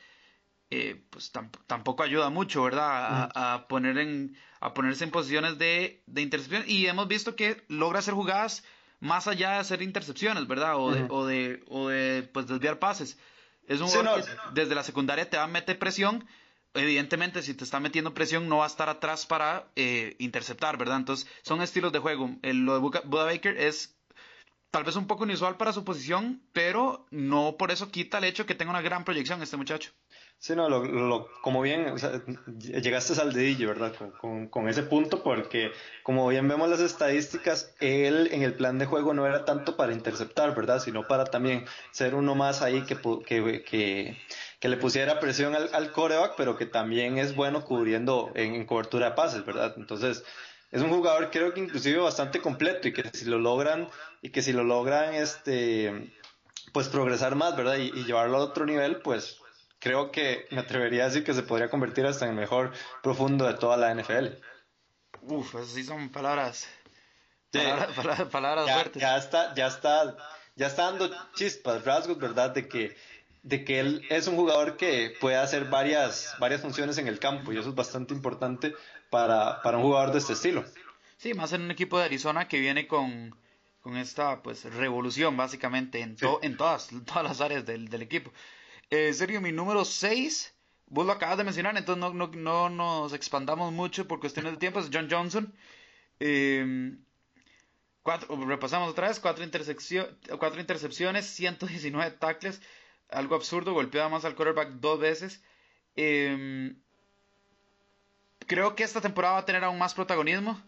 [0.70, 1.34] eh, pues
[1.68, 3.30] tampoco ayuda mucho, ¿verdad?
[3.36, 6.64] A, poner en, a ponerse en posiciones de, de intercepción.
[6.66, 8.64] Y hemos visto que logra hacer jugadas
[9.00, 10.78] más allá de hacer intercepciones, ¿verdad?
[10.78, 13.18] O de, o de, o de pues, desviar pases.
[13.68, 16.26] Es un jugador que desde la secundaria te va a meter presión.
[16.74, 20.98] Evidentemente, si te está metiendo presión, no va a estar atrás para eh, interceptar, ¿verdad?
[20.98, 22.36] Entonces, son estilos de juego.
[22.44, 23.98] El, lo de Buda Baker es
[24.72, 28.46] tal vez un poco inusual para su posición, pero no por eso quita el hecho
[28.46, 29.92] que tenga una gran proyección este muchacho.
[30.40, 31.96] Sí, no, lo, como bien,
[32.60, 33.94] llegaste al dedillo, ¿verdad?
[34.20, 35.72] Con, ese punto, porque
[36.04, 39.94] como bien vemos las estadísticas, él en el plan de juego no era tanto para
[39.94, 40.80] interceptar, ¿verdad?
[40.80, 42.96] Sino para también ser uno más ahí que,
[43.26, 44.16] que,
[44.60, 49.10] que, le pusiera presión al, al, coreback, pero que también es bueno cubriendo en, cobertura
[49.10, 49.74] de pases, ¿verdad?
[49.78, 50.24] Entonces,
[50.72, 53.90] es un jugador creo que inclusive bastante completo y que si lo logran,
[54.22, 56.14] y que si lo logran, este
[56.74, 57.78] pues progresar más, ¿verdad?
[57.78, 59.40] y llevarlo a otro nivel, pues
[59.80, 63.46] creo que me atrevería a decir que se podría convertir hasta en el mejor profundo
[63.46, 64.28] de toda la NFL.
[65.22, 66.68] Uf, esas sí son palabras.
[68.32, 69.02] Palabras, ya, fuertes.
[69.02, 70.18] Ya está, ya está,
[70.56, 72.52] ya está dando chispas, rasgos, ¿verdad?
[72.52, 72.96] De que,
[73.44, 77.52] de que él es un jugador que puede hacer varias, varias funciones en el campo
[77.52, 78.74] y eso es bastante importante
[79.10, 80.66] para, para un jugador de este estilo.
[81.18, 83.36] Sí, más en un equipo de Arizona que viene con,
[83.82, 88.32] con esta pues revolución básicamente en, en todas, todas las áreas del, del equipo.
[88.90, 90.56] Eh, Sergio, mi número 6,
[90.88, 94.58] vos lo acabas de mencionar, entonces no, no, no, nos expandamos mucho por cuestiones de
[94.60, 95.54] tiempo, es John Johnson.
[96.20, 97.04] Em,
[98.02, 99.46] cuatro, repasamos otra vez, cuatro,
[100.40, 102.62] cuatro intercepciones, 119 tackles,
[103.10, 105.44] algo absurdo, golpeaba más al quarterback dos veces.
[105.96, 106.80] Em,
[108.48, 110.62] creo que esta temporada va a tener aún más protagonismo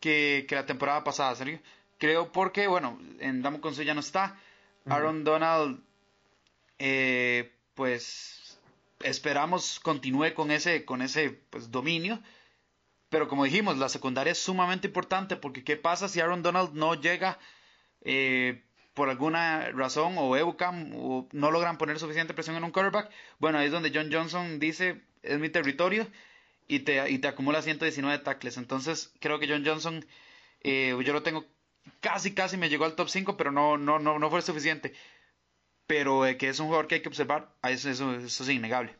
[0.00, 1.60] que, que la temporada pasada, Sergio.
[1.98, 4.38] Creo porque, bueno, en Damo ya no está.
[4.86, 5.80] Aaron Donald
[6.84, 8.58] eh, pues
[9.04, 12.20] esperamos continúe con ese, con ese pues, dominio.
[13.08, 17.00] Pero como dijimos, la secundaria es sumamente importante porque ¿qué pasa si Aaron Donald no
[17.00, 17.38] llega
[18.00, 18.64] eh,
[18.94, 23.12] por alguna razón o EUCAM o no logran poner suficiente presión en un quarterback?
[23.38, 26.08] Bueno, ahí es donde John Johnson dice, es mi territorio
[26.66, 28.56] y te, y te acumula 119 tackles.
[28.56, 30.04] Entonces creo que John Johnson,
[30.62, 31.44] eh, yo lo tengo
[32.00, 34.94] casi, casi me llegó al top 5, pero no, no, no, no fue suficiente.
[35.86, 38.96] Pero que es un jugador que hay que observar, eso, eso, eso es innegable.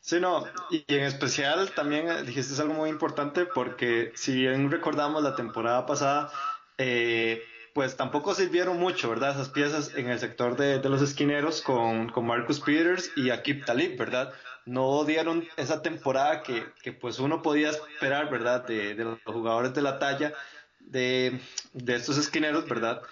[0.00, 5.22] Sí, no, y en especial también eh, dijiste algo muy importante porque si bien recordamos
[5.22, 6.32] la temporada pasada,
[6.78, 7.42] eh,
[7.74, 9.32] pues tampoco sirvieron mucho, ¿verdad?
[9.32, 13.66] Esas piezas en el sector de, de los esquineros con, con, Marcus Peters y Akip
[13.66, 14.32] Talib, ¿verdad?
[14.64, 18.66] No dieron esa temporada que, que pues uno podía esperar, ¿verdad?
[18.66, 20.32] De, de, los jugadores de la talla
[20.80, 21.38] de,
[21.74, 23.02] de estos esquineros, ¿verdad?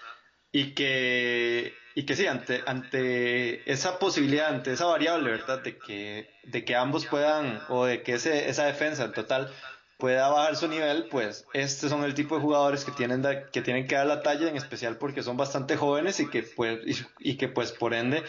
[0.53, 5.61] Y que y que sí, ante, ante esa posibilidad, ante esa variable, ¿verdad?
[5.65, 9.53] De que, de que ambos puedan, o de que ese, esa defensa en total
[9.99, 13.89] pueda bajar su nivel, pues estos son el tipo de jugadores que tienen, que tienen
[13.89, 17.49] que dar la talla, en especial porque son bastante jóvenes y que, pues, y, que
[17.49, 18.23] pues por ende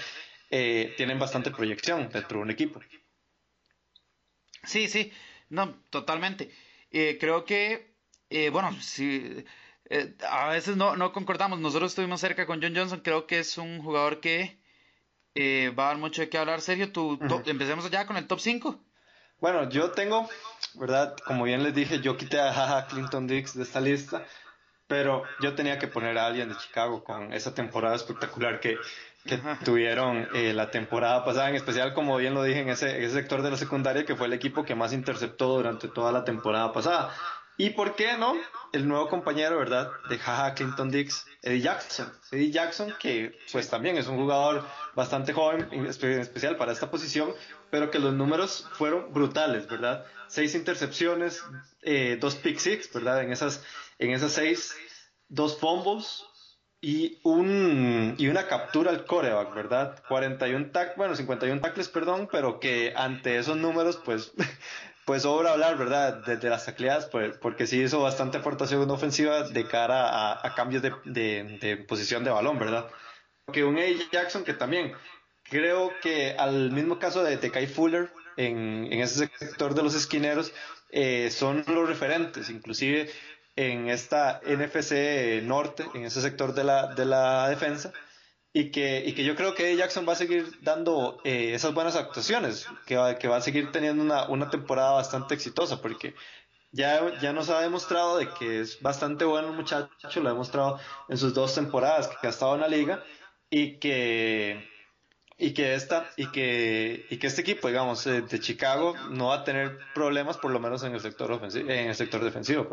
[0.49, 2.81] eh, tienen bastante proyección dentro de un equipo.
[4.63, 5.13] Sí, sí,
[5.49, 6.49] no, totalmente.
[6.89, 7.93] Eh, creo que,
[8.31, 9.45] eh, bueno, sí
[9.89, 11.59] eh, a veces no, no concordamos.
[11.59, 13.01] Nosotros estuvimos cerca con John Johnson.
[13.03, 14.59] Creo que es un jugador que
[15.35, 16.61] eh, va a dar mucho de qué hablar.
[16.61, 18.79] Sergio, tú, empecemos ya con el top 5.
[19.39, 20.29] Bueno, yo tengo,
[20.75, 21.15] ¿verdad?
[21.25, 24.25] Como bien les dije, yo quité a Jaja Clinton Dix de esta lista,
[24.85, 28.77] pero yo tenía que poner a alguien de Chicago con esa temporada espectacular que,
[29.25, 33.13] que tuvieron eh, la temporada pasada, en especial, como bien lo dije, en ese, ese
[33.13, 36.73] sector de la secundaria, que fue el equipo que más interceptó durante toda la temporada
[36.73, 37.13] pasada.
[37.59, 38.37] ¿Y por qué no?
[38.71, 39.91] El nuevo compañero, ¿verdad?
[40.07, 42.09] De Jaja Clinton Dix, Eddie Jackson.
[42.31, 47.33] Eddie Jackson, que pues también es un jugador bastante joven, en especial para esta posición,
[47.69, 50.05] pero que los números fueron brutales, ¿verdad?
[50.29, 51.43] Seis intercepciones,
[51.81, 53.23] eh, dos pick six, ¿verdad?
[53.23, 53.61] En esas,
[53.97, 54.73] en esas seis,
[55.27, 56.23] dos fumbles
[56.79, 60.01] y, un, y una captura al coreback, ¿verdad?
[60.07, 64.31] 41 tackles, bueno, 51 tackles, perdón, pero que ante esos números, pues
[65.09, 66.21] pues sobra hablar, ¿verdad?
[66.23, 67.09] Desde las tacleadas,
[67.41, 72.85] porque sí hizo bastante aportación ofensiva de cara a, cambios de, posición de balón, ¿verdad?
[73.51, 73.85] Que un A.
[74.11, 74.93] Jackson que también
[75.45, 80.53] creo que al mismo caso de, de Kai Fuller en, ese sector de los esquineros
[80.91, 83.09] eh, son los referentes, inclusive
[83.55, 86.61] en esta NFC norte, en ese sector de
[86.95, 87.91] de la defensa
[88.51, 91.95] y que, y que yo creo que Jackson va a seguir dando eh, esas buenas
[91.95, 96.15] actuaciones, que va, que va a seguir teniendo una, una temporada bastante exitosa, porque
[96.71, 99.89] ya, ya nos ha demostrado de que es bastante bueno el muchacho,
[100.21, 103.03] lo ha demostrado en sus dos temporadas que ha estado en la liga,
[103.51, 104.67] y que,
[105.37, 109.35] y que, esta, y que, y que este equipo, digamos, eh, de Chicago no va
[109.35, 112.67] a tener problemas, por lo menos en el sector, ofensivo, en el sector defensivo.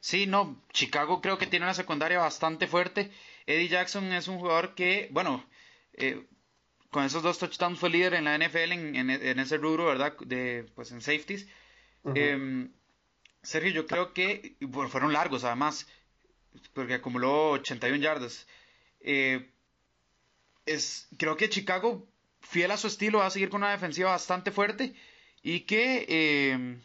[0.00, 3.12] Sí, no, Chicago creo que tiene una secundaria bastante fuerte
[3.46, 5.44] Eddie Jackson es un jugador que, bueno,
[5.94, 6.26] eh,
[6.90, 10.16] con esos dos touchdowns fue líder en la NFL en, ese rubro, ¿verdad?
[10.18, 11.46] De, pues en safeties.
[12.14, 12.70] Em,
[13.42, 14.56] Sergio, yo creo que
[14.90, 15.86] fueron largos además,
[16.74, 18.46] porque acumuló 81 yardas.
[19.00, 19.48] Eh,
[20.66, 22.06] es, creo que Chicago,
[22.40, 24.94] fiel a su estilo, va a seguir con una defensiva bastante fuerte
[25.42, 26.82] y que em,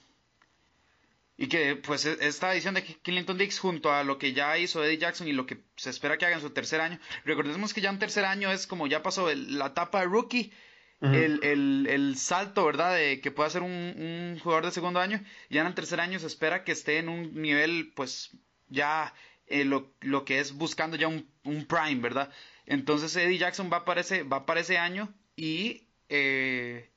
[1.38, 4.84] y que pues e, esta edición de Clinton Dix junto a lo que ya hizo
[4.84, 7.82] Eddie Jackson y lo que se espera que haga en su tercer año, recordemos que
[7.82, 10.52] ya en tercer año es como ya pasó la etapa de rookie,
[11.00, 12.96] el, el, el, salto, ¿verdad?
[12.96, 16.18] De que pueda ser un, un, jugador de segundo año, ya en el tercer año
[16.18, 18.32] se espera que esté en un nivel pues
[18.70, 19.14] ya
[19.46, 22.32] eh, lo, lo, que es buscando ya un, un, prime, ¿verdad?
[22.66, 26.90] Entonces Eddie Jackson va para ese, va para ese año y eh,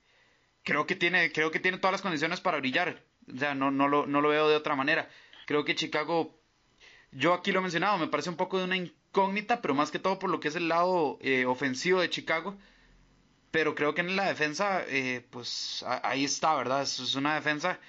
[0.63, 3.89] creo que tiene, creo que tiene todas las condiciones para brillar o sea, no, no,
[3.89, 5.09] lo, no lo veo de otra manera.
[5.47, 6.39] Creo que Chicago,
[7.13, 9.99] yo aquí lo he mencionado, me parece un poco de una incógnita, pero más que
[9.99, 12.57] todo por lo que es el lado eh, ofensivo de Chicago.
[13.51, 16.83] Pero creo que en la defensa, eh, pues ahí está, ¿verdad?
[16.83, 17.81] Es, una defensa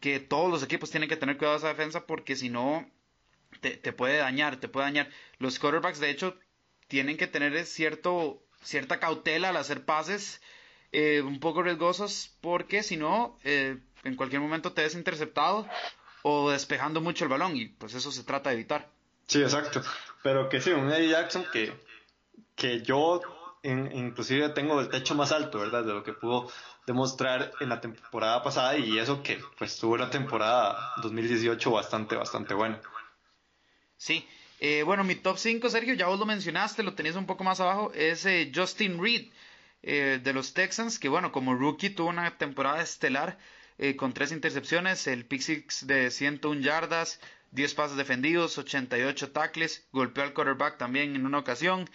[0.00, 2.88] que todos los equipos tienen que tener cuidado de esa defensa porque si no,
[3.60, 5.10] te, te, puede dañar, te puede dañar.
[5.38, 6.38] Los quarterbacks, de hecho,
[6.86, 10.40] tienen que tener cierto, cierta cautela al hacer pases
[10.92, 13.38] eh, un poco riesgosos porque si no,
[14.04, 15.66] en cualquier momento te ves interceptado
[16.22, 18.88] o despejando mucho el balón y pues eso se trata de evitar.
[19.26, 19.82] Sí, exacto.
[20.22, 21.72] Pero que sí, un Eddie Jackson que,
[22.54, 23.20] que yo
[23.64, 25.84] inclusive tengo el techo más alto, ¿verdad?
[25.84, 26.50] De lo que pudo
[26.86, 32.54] demostrar en la temporada pasada y eso que pues tuvo una temporada 2018 bastante, bastante
[32.54, 32.80] buena.
[33.96, 34.26] Sí.
[34.58, 37.58] Eh, bueno, mi top 5, Sergio, ya vos lo mencionaste, lo tenías un poco más
[37.60, 39.32] abajo, es eh, Justin Reed.
[39.82, 43.38] eh, de los Texans, que bueno, como rookie tuvo una temporada estelar
[43.82, 47.18] eh, con tres intercepciones, el pick six de 101 yardas,
[47.50, 51.90] 10 pases defendidos, 88 tackles, golpeó al quarterback también en una ocasión.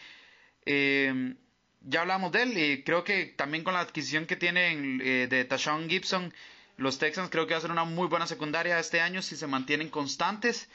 [0.65, 1.35] Eh,
[1.79, 5.89] ya hablamos de él y creo que también con la adquisición que tienen de Tashawn
[5.89, 6.33] Gibson,
[6.75, 9.47] los Texans creo que va a ser una muy buena secundaria este año si se
[9.47, 10.69] mantienen constantes.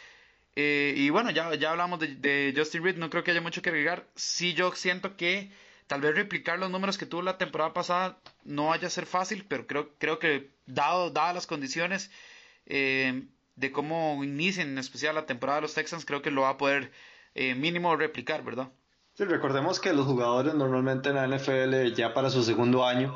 [0.57, 3.69] y bueno, ya, ya hablamos de, de, Justin Reed, no creo que haya mucho que
[3.69, 4.09] agregar.
[4.17, 5.51] Sí, yo siento que
[5.93, 9.45] tal vez replicar los números que tuvo la temporada pasada no vaya a ser fácil,
[9.47, 12.11] pero creo, creo que dado, dadas las condiciones
[12.65, 13.27] eh,
[13.57, 16.57] de cómo inicien en especial la temporada de los Texans, creo que lo va a
[16.57, 16.93] poder
[17.35, 18.71] eh, mínimo replicar, ¿verdad?
[19.13, 23.15] Sí, recordemos que los jugadores normalmente en la NFL ya para su segundo año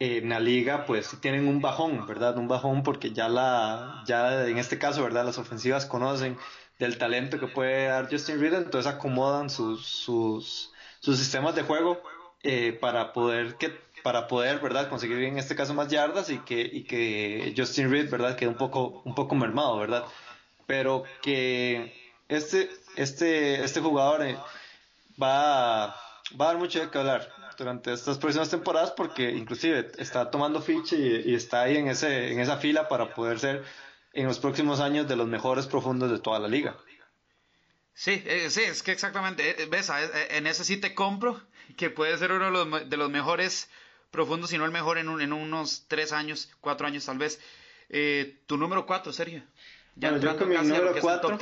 [0.00, 2.36] en la liga pues tienen un bajón, ¿verdad?
[2.36, 5.24] Un bajón porque ya la ya en este caso, ¿verdad?
[5.24, 6.36] Las ofensivas conocen
[6.80, 12.00] del talento que puede dar Justin Reed, entonces acomodan sus, sus sus sistemas de juego
[12.42, 13.72] eh, para poder que
[14.02, 18.10] para poder verdad conseguir en este caso más yardas y que y que Justin Reed
[18.10, 20.04] verdad quede un poco un poco mermado verdad
[20.66, 21.92] pero que
[22.28, 24.36] este este este jugador eh,
[25.20, 25.86] va
[26.40, 30.60] va a dar mucho de qué hablar durante estas próximas temporadas porque inclusive está tomando
[30.60, 33.64] ficha y, está ahí en ese en esa fila para poder ser
[34.12, 36.76] en los próximos años de los mejores profundos de toda la liga.
[37.96, 39.90] Sí, eh, sí, es que exactamente, eh, ves,
[40.28, 41.40] en ese sí te compro,
[41.78, 43.70] que puede ser uno de los, de los mejores
[44.10, 47.40] profundos, si no el mejor en, en unos tres años, cuatro años tal vez.
[47.88, 49.42] Eh, tu número cuatro, Sergio.
[49.94, 51.38] Ya bueno, yo con mi número cuatro,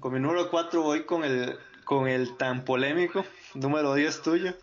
[0.00, 4.54] con mi número cuatro voy con el, con el tan polémico número 10 tuyo,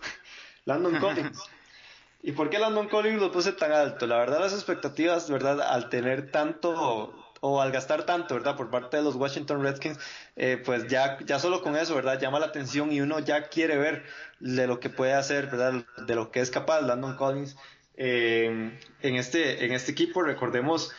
[0.66, 1.39] Landon Collins.
[2.24, 4.08] ¿Y por qué Landon Collins lo puse tan alto?
[4.08, 5.62] La verdad, las expectativas, ¿verdad?
[5.62, 8.56] Al tener tanto o al gastar tanto, ¿verdad?
[8.56, 10.00] Por parte de los Washington Redskins,
[10.36, 12.20] eh, pues ya, ya solo con eso, ¿verdad?
[12.20, 14.04] Llama la atención y uno ya quiere ver
[14.39, 15.86] de lo que puede hacer, ¿verdad?
[16.08, 17.56] De lo que es capaz Landon Collins
[17.98, 20.24] eh, en, este, en este equipo.
[20.24, 20.91] Recordemos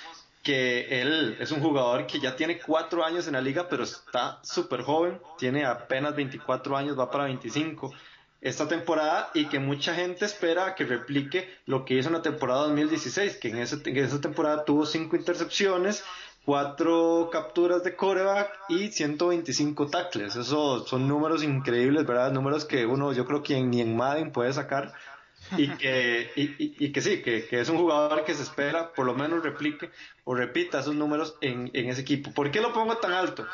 [0.45, 4.39] que él es un jugador que ya tiene cuatro años en la liga, pero está
[4.45, 7.93] súper joven, tiene apenas 24 años, va para 25
[8.41, 12.63] esta temporada y que mucha gente espera que replique lo que hizo en la temporada
[12.63, 16.05] 2016, que en, ese, en esa temporada tuvo cinco intercepciones,
[16.47, 20.37] cuatro capturas de coreback y 125 tackles.
[20.37, 22.33] Esos son números increíbles, ¿verdad?
[22.33, 24.95] Números que uno, yo creo que ni en Madden puede sacar.
[25.57, 29.45] Y que, y, que sí, que, es un jugador que se espera, por lo menos
[29.45, 29.91] replique
[30.25, 32.33] o repita esos números en, en ese equipo.
[32.33, 33.47] ¿Por qué lo pongo tan alto?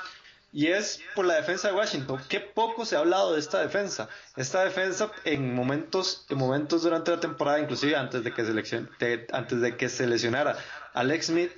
[0.54, 2.20] y es por la defensa de Washington.
[2.28, 4.10] Qué poco se ha hablado de esta defensa.
[4.36, 8.90] Esta defensa en momentos, en momentos durante la temporada, inclusive antes de que seleccion,
[9.32, 10.58] antes de que se lesionara
[10.92, 11.52] Alex Smith,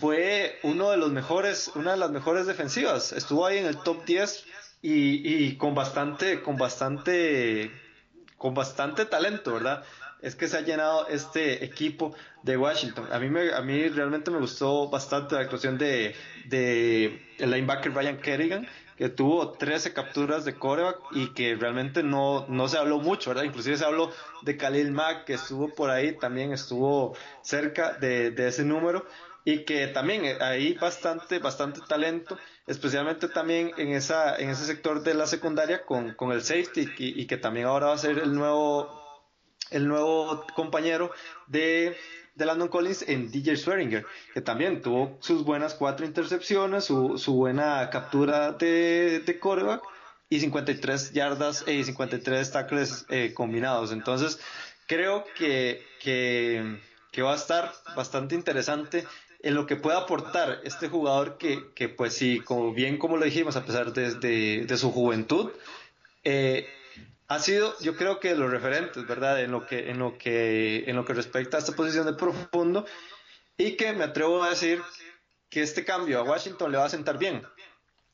[0.00, 3.12] fue uno de los mejores, una de las mejores defensivas.
[3.12, 4.44] Estuvo ahí en el top 10
[4.82, 7.70] y, y con bastante, con bastante,
[8.36, 9.84] con bastante talento, ¿verdad?
[10.20, 13.08] Es que se ha llenado este equipo de Washington.
[13.12, 16.14] A mí, me, a mí realmente me gustó bastante la actuación de,
[16.46, 22.46] de el linebacker Ryan Kerrigan, que tuvo 13 capturas de coreback y que realmente no,
[22.48, 23.44] no se habló mucho, ¿verdad?
[23.44, 24.12] Inclusive se habló
[24.42, 29.04] de Khalil Mack, que estuvo por ahí, también estuvo cerca de, de ese número
[29.44, 35.14] y que también hay bastante, bastante talento, especialmente también en, esa, en ese sector de
[35.14, 39.02] la secundaria con, con el safety y, que también ahora va a ser el nuevo,
[39.70, 41.10] el nuevo compañero
[41.48, 41.96] de,
[42.36, 47.34] de Landon Collins en DJ Swearinger, que también tuvo sus buenas cuatro intercepciones, su, su
[47.34, 49.82] buena captura de, de quarterback
[50.28, 53.92] y 53 yardas y 53 tackles eh, combinados.
[53.92, 54.38] Entonces,
[54.86, 59.04] creo que, que va a estar bastante interesante
[59.42, 63.56] en lo que puede aportar este jugador que, pues sí, como bien como lo dijimos,
[63.56, 64.14] a pesar de,
[64.64, 65.50] de, su juventud,
[66.22, 66.68] eh,
[67.26, 69.42] ha sido, yo creo que los referentes, ¿verdad?
[69.42, 72.86] En lo que, en lo que, en lo que respecta a esta posición de profundo,
[73.56, 74.80] y que me atrevo a decir
[75.48, 77.42] que este cambio a Washington le va a sentar bien.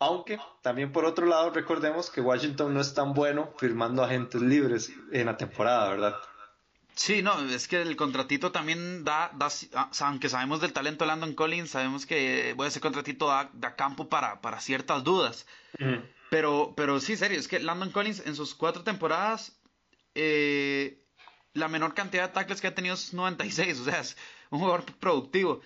[0.01, 4.93] Aunque también por otro lado recordemos que Washington no es tan bueno firmando agentes libres
[5.13, 6.15] en la temporada, ¿verdad?
[6.99, 11.09] Sí, no, es que el contratito también da, da ah, aunque sabemos del talento de
[11.09, 15.47] Landon Collins, sabemos que bueno, ese contratito da, da campo para, para ciertas dudas.
[16.29, 19.61] Pero, pero sí, serio, es que Landon Collins en sus cuatro temporadas,
[20.17, 21.07] eh,
[21.55, 24.17] la menor cantidad de tackles que ha tenido es 96, o sea, es
[24.51, 25.61] un jugador productivo.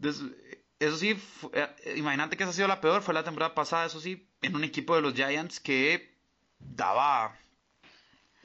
[0.00, 1.18] eso sí,
[1.52, 4.54] eh, imagínate que esa ha sido la peor, fue la temporada pasada, eso sí, en
[4.54, 6.16] un equipo de los Giants que
[6.60, 7.36] daba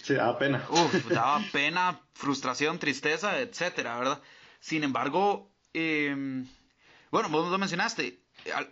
[0.04, 0.66] Sí, daba pena.
[0.70, 4.22] Uf, daba pena, frustración, tristeza, etcétera, ¿verdad?
[4.60, 6.44] Sin embargo, eh,
[7.12, 8.20] bueno, vos lo mencionaste.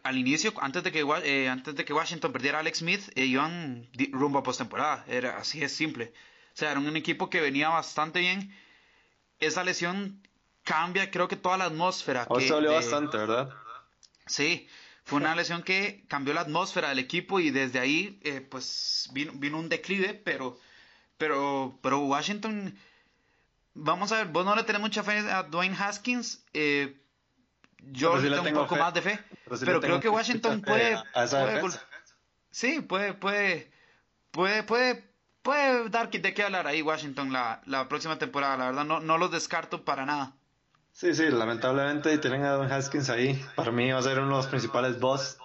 [0.01, 3.25] Al, inicio, antes de que eh, antes de que Washington perdiera a Alex Smith, eh,
[3.25, 5.05] iban rumbo a postemporada.
[5.07, 6.11] Era así es simple.
[6.53, 8.55] sea, era un equipo que venía bastante bien.
[9.39, 10.23] Esa lesión
[10.63, 12.25] cambia, creo que toda la atmósfera.
[12.29, 13.53] O que, dolió bastante, ¿verdad?
[14.25, 14.67] Sí,
[15.03, 19.33] fue una lesión que cambió la atmósfera del equipo y desde ahí, eh, pues, vino,
[19.35, 20.59] vino un declive, pero,
[21.19, 22.75] pero, pero Washington,
[23.73, 26.97] vamos a ver, vos no le tenés mucha fe a Dwayne Haskins, eh,
[27.91, 28.81] yo sí le tengo un poco fe.
[28.81, 31.77] más de fe, Pero sí creo que Washington puede, a esa puede
[32.51, 33.69] sí, puede, puede,
[34.31, 35.03] puede, puede,
[35.41, 39.17] puede dar de qué hablar ahí Washington la, la próxima temporada, la verdad, no, no
[39.17, 40.38] los descarto para nada.
[40.99, 43.41] Sí, sí, lamentablemente tienen a Don Haskins ahí.
[43.55, 45.37] Para mí va a ser uno de los principales boss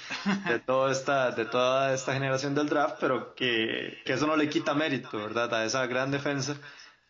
[0.48, 4.72] de toda esta, de toda esta generación del draft, pero que, eso no le quita
[4.72, 5.52] mérito, ¿verdad?
[5.52, 6.56] A esa gran defensa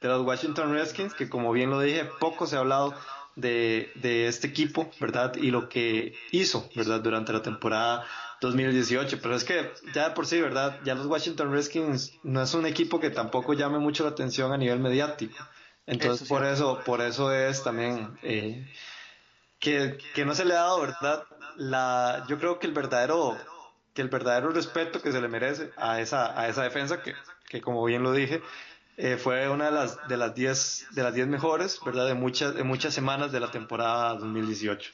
[0.00, 2.92] de los Washington Redskins, que como bien lo dije, poco se ha hablado
[3.36, 5.36] de, de este equipo, ¿verdad?
[5.36, 7.03] Y lo que hizo, ¿verdad?
[7.03, 8.05] Durante la temporada
[8.40, 9.20] 2018.
[9.22, 10.80] Pero es que ya de por sí, ¿verdad?
[10.84, 14.57] Ya los Washington Redskins no es un equipo que tampoco llame mucho la atención a
[14.57, 15.36] nivel mediático.
[15.86, 18.66] Entonces, Eso por eso, por eso es también eh,
[19.58, 21.24] que, que no se le ha dado, ¿verdad?
[21.56, 23.36] La, yo creo que el verdadero,
[23.94, 27.14] que el verdadero respeto que se le merece a esa, a esa defensa, que,
[27.48, 28.42] que como bien lo dije,
[28.96, 32.06] eh, fue una de las de las 10 de las 10 mejores, ¿verdad?
[32.06, 34.92] De muchas de muchas semanas de la temporada 2018.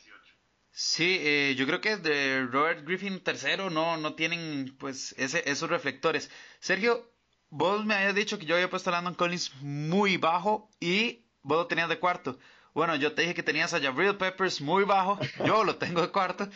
[0.70, 5.68] Sí, eh, yo creo que de Robert Griffin tercero no, no tienen pues ese, esos
[5.68, 6.30] reflectores.
[6.60, 7.10] Sergio,
[7.50, 11.58] vos me habías dicho que yo había puesto a Landon Collins muy bajo y vos
[11.58, 12.38] lo tenías de cuarto.
[12.74, 16.08] Bueno, yo te dije que tenías a Jabril Peppers muy bajo, yo lo tengo de
[16.10, 16.48] cuarto.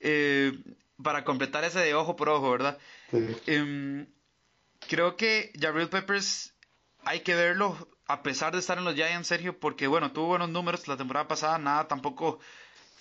[0.00, 0.52] eh,
[1.02, 2.78] para completar ese de ojo por ojo, ¿verdad?
[3.46, 4.06] Em,
[4.88, 6.54] creo que Jabril Peppers
[7.04, 10.50] hay que verlo a pesar de estar en los Giants, Sergio, porque bueno, tuvo buenos
[10.50, 12.38] números la temporada pasada, nada tampoco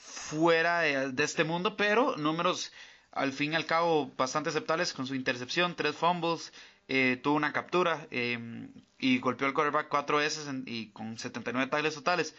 [0.02, 2.72] fuera de, de este mundo, pero números
[3.12, 6.54] al fin y al cabo bastante aceptables con su intercepción, tres fumbles,
[6.90, 8.68] eh, tuvo una captura eh,
[8.98, 12.36] y golpeó al quarterback cuatro veces y con 79 tackles totales.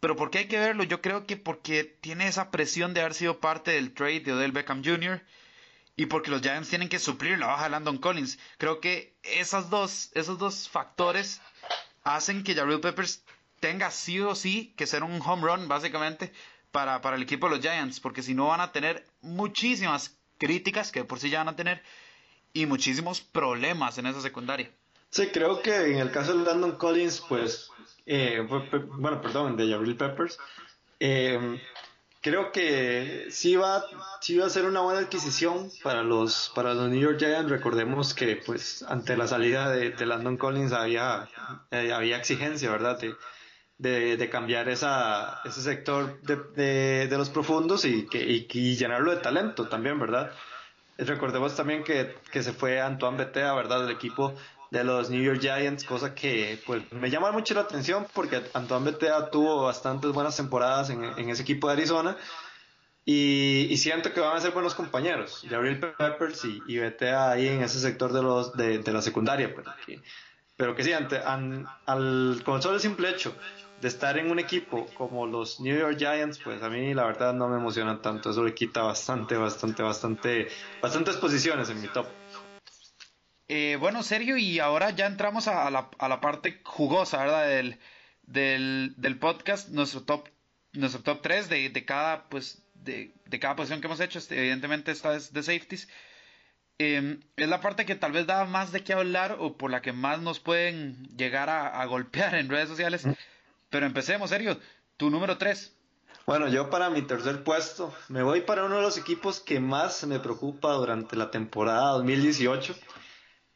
[0.00, 0.82] Pero ¿por qué hay que verlo?
[0.82, 4.50] Yo creo que porque tiene esa presión de haber sido parte del trade de Odell
[4.50, 5.22] Beckham Jr.
[5.96, 8.38] y porque los Giants tienen que suplir la baja de Landon Collins.
[8.58, 11.40] Creo que esas dos, esos dos factores
[12.02, 13.24] hacen que Jabril Peppers
[13.60, 16.32] tenga sí o sí que ser un home run, básicamente,
[16.72, 20.90] para, para el equipo de los Giants, porque si no van a tener muchísimas críticas,
[20.90, 21.80] que por sí ya van a tener,
[22.54, 24.70] y muchísimos problemas en esa secundaria.
[25.10, 27.68] Sí, creo que en el caso de Landon Collins, pues,
[28.06, 28.46] eh,
[28.88, 30.38] bueno, perdón, de Jabril Peppers,
[30.98, 31.60] eh,
[32.20, 33.84] creo que sí va,
[34.20, 37.50] sí va a ser una buena adquisición para los, para los New York Giants.
[37.50, 41.28] Recordemos que, pues, ante la salida de, de Landon Collins había,
[41.70, 42.98] eh, había exigencia, ¿verdad?
[43.78, 49.18] De, de, cambiar esa, ese sector de, de, los profundos y, que, y llenarlo de
[49.18, 50.32] talento también, ¿verdad?
[50.98, 53.80] Recordemos también que, que se fue Antoine Betea, ¿verdad?
[53.82, 54.34] Del equipo
[54.70, 58.90] de los New York Giants, cosa que pues me llama mucho la atención porque Antoine
[58.90, 62.16] Betea tuvo bastantes buenas temporadas en, en ese equipo de Arizona
[63.04, 67.48] y, y siento que van a ser buenos compañeros, Gabriel Peppers y, y Betea ahí
[67.48, 70.00] en ese sector de los de, de la secundaria, pero que,
[70.56, 73.34] pero que sí, al, con solo el simple hecho
[73.84, 77.34] de estar en un equipo como los New York Giants, pues a mí la verdad
[77.34, 80.48] no me emociona tanto, eso le quita bastante, bastante, bastante,
[80.80, 82.06] bastantes posiciones en mi top.
[83.46, 87.46] Eh, bueno, Sergio, y ahora ya entramos a, a la, a la parte jugosa, ¿verdad?
[87.46, 87.78] Del,
[88.22, 90.30] del, del podcast, nuestro top,
[90.72, 94.18] nuestro top 3 de, de cada, pues, de, de cada posición que hemos hecho.
[94.18, 95.90] Este, evidentemente esta es de safeties.
[96.78, 99.82] Eh, es la parte que tal vez da más de qué hablar o por la
[99.82, 103.06] que más nos pueden llegar a, a golpear en redes sociales.
[103.74, 104.56] Pero empecemos, Sergio.
[104.96, 105.76] Tu número 3.
[106.26, 110.06] Bueno, yo para mi tercer puesto me voy para uno de los equipos que más
[110.06, 112.72] me preocupa durante la temporada 2018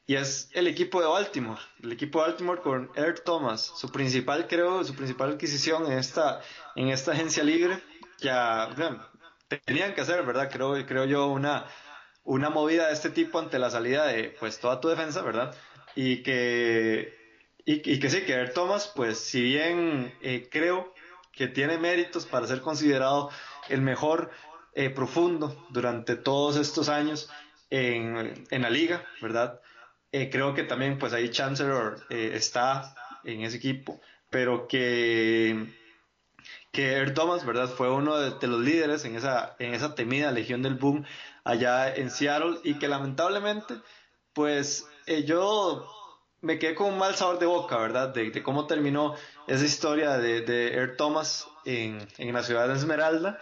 [0.07, 1.61] y es el equipo de Baltimore.
[1.85, 6.41] El equipo de Baltimore con Eric Thomas, su principal creo, su principal adquisición en esta
[6.75, 7.81] en esta agencia libre.
[8.19, 8.71] Ya
[9.67, 10.51] tenían que hacer, ¿verdad?
[10.51, 11.65] Creo creo yo una
[12.25, 15.55] una movida de este tipo ante la salida de pues toda tu defensa, ¿verdad?
[15.95, 17.18] Y que
[17.69, 20.95] y, y que sí, que Eric Thomas, pues si bien eh, creo
[21.33, 23.29] que tiene méritos para ser considerado
[23.69, 24.31] el mejor
[24.73, 27.29] eh, profundo durante todos estos años
[27.69, 29.61] en, en la liga, ¿verdad?
[30.13, 32.95] Eh, creo que también pues ahí Chancellor eh, está
[33.25, 34.01] en ese equipo,
[34.31, 35.67] pero que
[36.73, 37.69] que Thomas, ¿verdad?
[37.69, 41.05] Fue uno de, de, los líderes en esa, en esa temida Legión del Boom
[41.45, 43.75] allá en Seattle y que lamentablemente,
[44.33, 45.87] pues eh, yo
[46.41, 48.09] me quedé con un mal sabor de boca, ¿verdad?
[48.11, 49.15] De, de cómo terminó
[49.47, 53.39] esa historia de, de Air Thomas en, en, la ciudad de Esmeralda,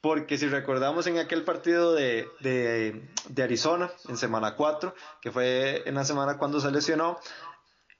[0.00, 5.82] porque si recordamos en aquel partido de, de, de Arizona, en semana 4, que fue
[5.86, 7.18] en la semana cuando se lesionó,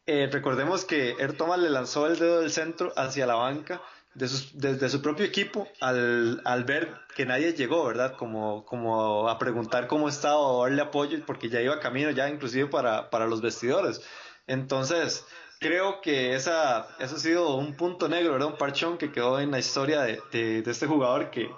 [0.06, 3.82] eh, recordemos que Er Thomas le lanzó el dedo del centro hacia la banca
[4.14, 8.16] desde su propio equipo al, al, ver que nadie llegó, ¿verdad?
[8.16, 12.66] Como, como a preguntar cómo estaba o darle apoyo, porque ya iba camino ya inclusive
[12.68, 14.02] para, para los vestidores.
[14.50, 15.24] Entonces,
[15.60, 18.48] creo que esa, eso ha sido un punto negro, ¿verdad?
[18.48, 21.48] Un parchón que quedó en la historia de, de, este jugador que,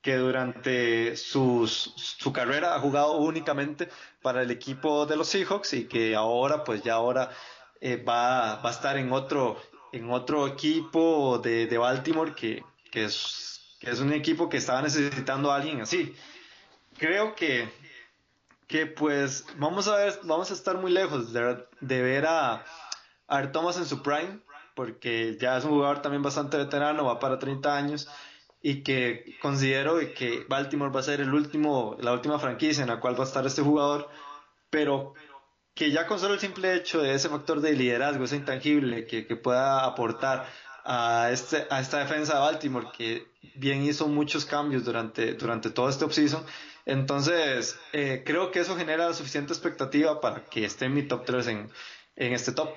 [0.00, 3.90] que durante sus, su carrera ha jugado únicamente
[4.22, 7.30] para el equipo de los Seahawks y que ahora, pues ya ahora
[7.78, 9.60] eh, va, va, a estar en otro,
[9.92, 14.80] en otro equipo de, de Baltimore que, que, es, que, es, un equipo que estaba
[14.80, 16.16] necesitando a alguien así.
[16.96, 17.68] Creo que,
[18.66, 22.64] que pues vamos a ver, vamos a estar muy lejos de, ver a,
[23.26, 24.40] a Thomas en su prime,
[24.74, 28.08] porque ya es un jugador también bastante veterano, va para 30 años
[28.62, 32.98] y que considero que Baltimore va a ser el último, la última franquicia en la
[32.98, 34.08] cual va a estar este jugador,
[34.70, 35.12] pero
[35.74, 39.26] que ya con solo el simple hecho de ese factor de liderazgo, ese intangible que,
[39.26, 40.46] que pueda aportar
[40.84, 45.88] a, este, a esta defensa de Baltimore, que bien hizo muchos cambios durante, durante todo
[45.88, 46.44] este offseason,
[46.86, 51.46] entonces eh, creo que eso genera suficiente expectativa para que esté en mi top 3
[51.48, 51.70] en,
[52.16, 52.70] en este top.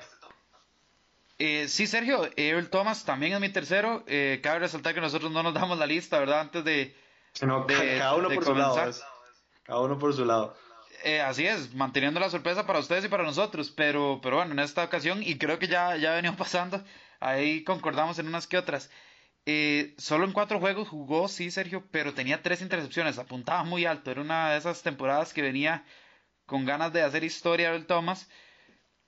[1.40, 4.04] Eh, sí, Sergio, Earl Thomas también es mi tercero.
[4.08, 6.42] Eh, cabe resaltar que nosotros no nos damos la lista, ¿verdad?
[6.42, 6.96] Antes de.
[7.40, 8.92] cada uno por su lado.
[9.64, 10.56] Cada uno por su lado.
[11.04, 14.60] Eh, así es, manteniendo la sorpresa para ustedes y para nosotros, pero, pero bueno, en
[14.60, 16.84] esta ocasión, y creo que ya, ya ha venido pasando,
[17.20, 18.90] ahí concordamos en unas que otras.
[19.50, 24.12] Eh, solo en cuatro juegos jugó, sí, Sergio, pero tenía tres intercepciones, apuntaba muy alto,
[24.12, 25.86] era una de esas temporadas que venía
[26.46, 28.28] con ganas de hacer historia el Thomas.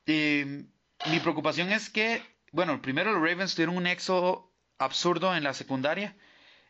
[0.05, 0.63] Eh,
[1.11, 2.21] mi preocupación es que,
[2.53, 6.15] bueno, primero los Ravens tuvieron un éxodo absurdo en la secundaria,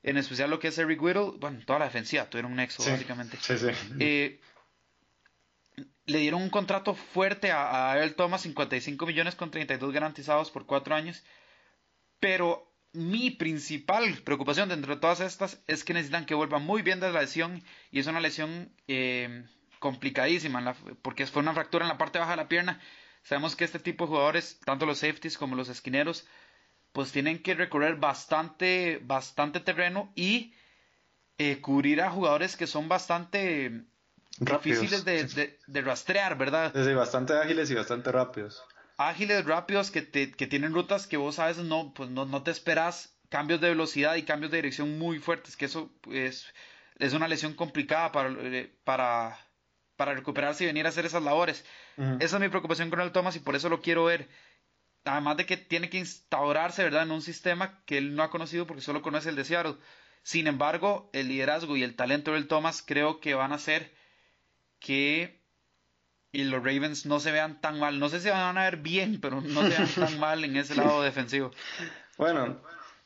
[0.02, 3.38] en especial lo que es Eric Whittle, bueno, toda la defensiva tuvieron un éxodo, básicamente.
[3.40, 3.68] Sí, sí.
[4.00, 4.42] Eh,
[6.08, 10.66] le dieron un contrato fuerte a, a Earl Thomas, 55 millones con 32 garantizados por
[10.66, 11.24] cuatro años.
[12.20, 17.00] Pero mi principal preocupación dentro de todas estas es que necesitan que vuelva muy bien
[17.00, 19.46] de la lesión y es una lesión eh,
[19.80, 22.82] complicadísima porque fue una fractura en la parte baja de la pierna.
[23.24, 26.26] Sabemos que este tipo de jugadores, tanto los safeties como los esquineros,
[26.92, 30.54] pues tienen que recorrer bastante, bastante terreno y
[31.38, 33.86] eh, cubrir a jugadores que son bastante
[34.40, 36.74] difíciles de, de, rastrear, ¿verdad?
[36.74, 38.64] Sí, bastante ágiles y bastante rápidos.
[39.00, 42.44] Ágiles, rápidos, que, te, que tienen rutas que vos a veces no, pues no, no
[42.44, 46.46] te esperas cambios de velocidad y cambios de dirección muy fuertes, que eso es,
[46.98, 49.40] es una lesión complicada para, eh, para,
[49.96, 51.64] para recuperarse y venir a hacer esas labores.
[52.20, 54.28] Esa es mi preocupación con el Thomas y por eso lo quiero ver.
[55.06, 58.68] Además de que tiene que instaurarse, ¿verdad?, en un sistema que él no ha conocido
[58.68, 59.78] porque solo conoce el de Seattle.
[60.24, 63.94] Sin embargo, el liderazgo y el talento del Thomas creo que van a ser
[64.80, 65.39] que
[66.32, 68.00] y los Ravens no se vean tan mal.
[68.00, 70.76] No sé si van a ver bien, pero no se vean tan mal en ese
[70.76, 71.52] lado defensivo.
[72.18, 72.58] Bueno,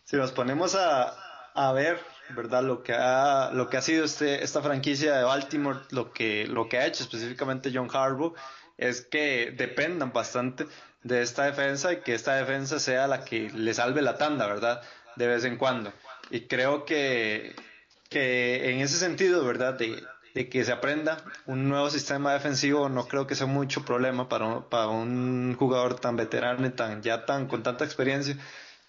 [0.03, 1.15] si nos ponemos a,
[1.53, 1.99] a ver,
[2.29, 2.63] ¿verdad?
[2.63, 6.67] Lo que ha, lo que ha sido este, esta franquicia de Baltimore, lo que, lo
[6.67, 8.33] que ha hecho específicamente John Harbaugh,
[8.77, 10.65] es que dependan bastante
[11.03, 14.81] de esta defensa y que esta defensa sea la que le salve la tanda, ¿verdad?
[15.15, 15.93] De vez en cuando.
[16.29, 17.55] Y creo que,
[18.09, 19.75] que en ese sentido, ¿verdad?
[19.75, 20.03] De,
[20.33, 24.45] de que se aprenda un nuevo sistema defensivo no creo que sea mucho problema para
[24.45, 28.37] un, para un jugador tan veterano y tan ya tan con tanta experiencia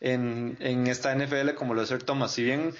[0.00, 2.32] en, en esta NFL como lo es Sir Thomas.
[2.32, 2.74] Si bien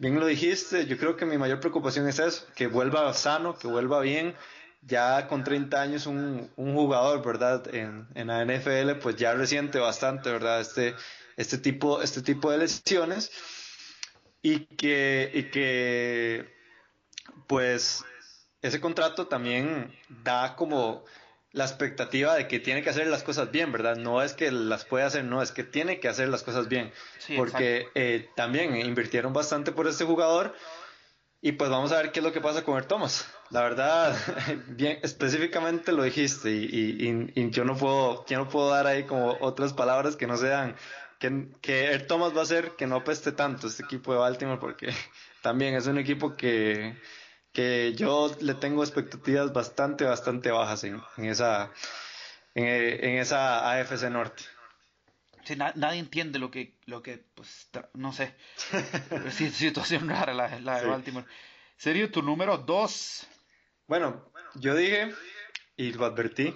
[0.00, 3.68] bien lo dijiste, yo creo que mi mayor preocupación es eso, que vuelva sano, que
[3.68, 4.34] vuelva bien.
[4.82, 7.74] Ya con 30 años un, un jugador, ¿verdad?
[7.74, 10.58] En, en la NFL pues ya resiente bastante, ¿verdad?
[10.62, 10.94] Este,
[11.36, 13.30] este, tipo, este tipo de lesiones
[14.40, 16.59] y que, y que
[17.46, 18.04] pues
[18.62, 21.04] ese contrato también da como
[21.52, 23.96] la expectativa de que tiene que hacer las cosas bien, ¿verdad?
[23.96, 26.92] No es que las puede hacer, no, es que tiene que hacer las cosas bien.
[27.36, 30.54] porque eh, también invirtieron bastante por este jugador
[31.42, 33.26] y pues vamos a ver qué es lo que pasa con el Thomas.
[33.50, 34.16] La verdad,
[34.68, 39.36] bien, específicamente lo dijiste y, y, yo no puedo, yo no puedo dar ahí como
[39.40, 40.76] otras palabras que no sean
[41.18, 44.60] que, que el Thomas va a hacer que no apeste tanto este equipo de Baltimore
[44.60, 44.90] porque
[45.42, 46.96] también es un equipo que
[47.52, 51.72] que yo le tengo expectativas bastante, bastante bajas en, en esa,
[52.54, 54.42] en, esa AFC Norte.
[55.44, 58.36] Sí, nadie entiende lo que, lo que pues, no sé,
[59.52, 61.26] situación rara la, la de Baltimore.
[61.76, 63.26] Serio, tu número dos.
[63.86, 65.14] Bueno, yo dije,
[65.76, 66.54] y lo advertí,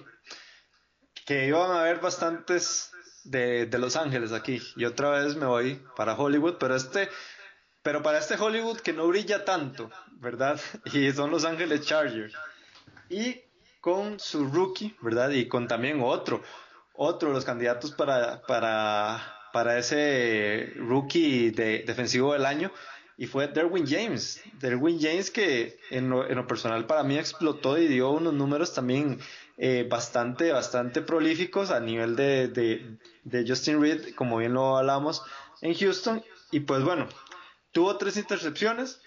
[1.25, 2.91] que iban a haber bastantes
[3.23, 4.61] de, de Los Ángeles aquí.
[4.75, 7.09] Y otra vez me voy para Hollywood, pero este
[7.85, 10.59] pero para este Hollywood que no brilla tanto, ¿verdad?
[10.91, 12.33] Y son Los Ángeles Chargers.
[13.09, 13.43] Y
[13.79, 15.29] con su rookie, ¿verdad?
[15.29, 16.41] Y con también otro
[16.97, 19.21] otro de los candidatos para, para,
[19.53, 22.71] para ese rookie de, defensivo del año
[23.17, 24.41] y fue Derwin James.
[24.59, 29.19] Derwin James que en lo, personal para mí explotó y dio unos números también
[29.57, 32.47] eh, bastante, bastante prolíficos a nivel de,
[33.23, 35.21] de, Justin Reed, como bien lo hablamos
[35.61, 36.23] en Houston.
[36.51, 37.07] Y pues bueno,
[37.75, 39.01] tuvo tres intercepciones,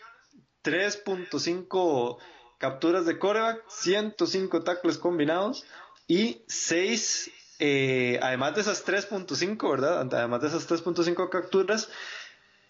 [0.62, 2.18] 3.5
[2.58, 5.64] capturas de coreback, 105 tackles combinados
[6.06, 10.06] y 6, eh, además de esas 3.5, ¿verdad?
[10.12, 11.88] Además de esas 3.5 capturas,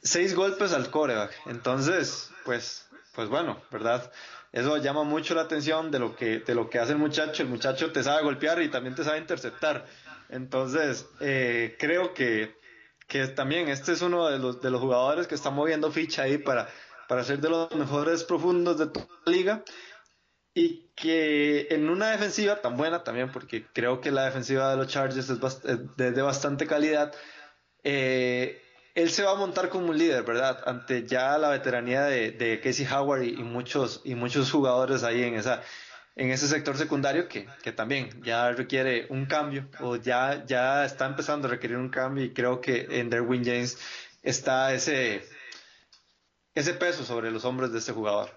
[0.00, 1.34] seis golpes al coreback.
[1.46, 4.12] Entonces, pues, pues bueno, ¿verdad?
[4.52, 7.42] Eso llama mucho la atención de lo que, de lo que hace el muchacho.
[7.42, 9.84] El muchacho te sabe golpear y también te sabe interceptar.
[10.28, 12.56] Entonces, eh, creo que,
[13.08, 16.38] que también este es uno de los, de los jugadores que está moviendo ficha ahí
[16.38, 16.68] para,
[17.08, 19.64] para ser de los mejores profundos de toda la liga.
[20.54, 24.88] Y que en una defensiva tan buena también, porque creo que la defensiva de los
[24.88, 27.14] Chargers es, de, bastante calidad,
[27.82, 28.60] eh,
[28.94, 30.60] él se va a montar como un líder, ¿verdad?
[30.66, 35.62] Ante ya la veteranía de, Casey Howard y, muchos, y muchos jugadores ahí en, esa,
[36.18, 41.46] en ese sector secundario que, también ya requiere un cambio o ya, ya está empezando
[41.46, 43.78] a requerir un cambio y creo que en Derwin James
[44.22, 45.24] está ese,
[46.54, 48.36] ese peso sobre los hombros de ese jugador.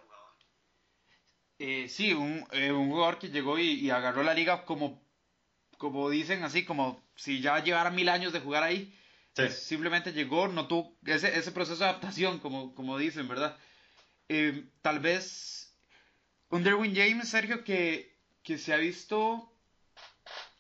[1.58, 5.04] Eh, sí, un, eh, un, jugador que llegó y, agarró la liga como,
[5.78, 8.96] como dicen así, como si ya llevara mil años de jugar ahí
[9.50, 13.58] Simplemente llegó, no tuvo ese, ese proceso de adaptación, como, como dicen, ¿verdad?
[14.28, 15.61] Eh, tal vez
[16.52, 19.52] un Derwin James, Sergio, que, que se ha visto,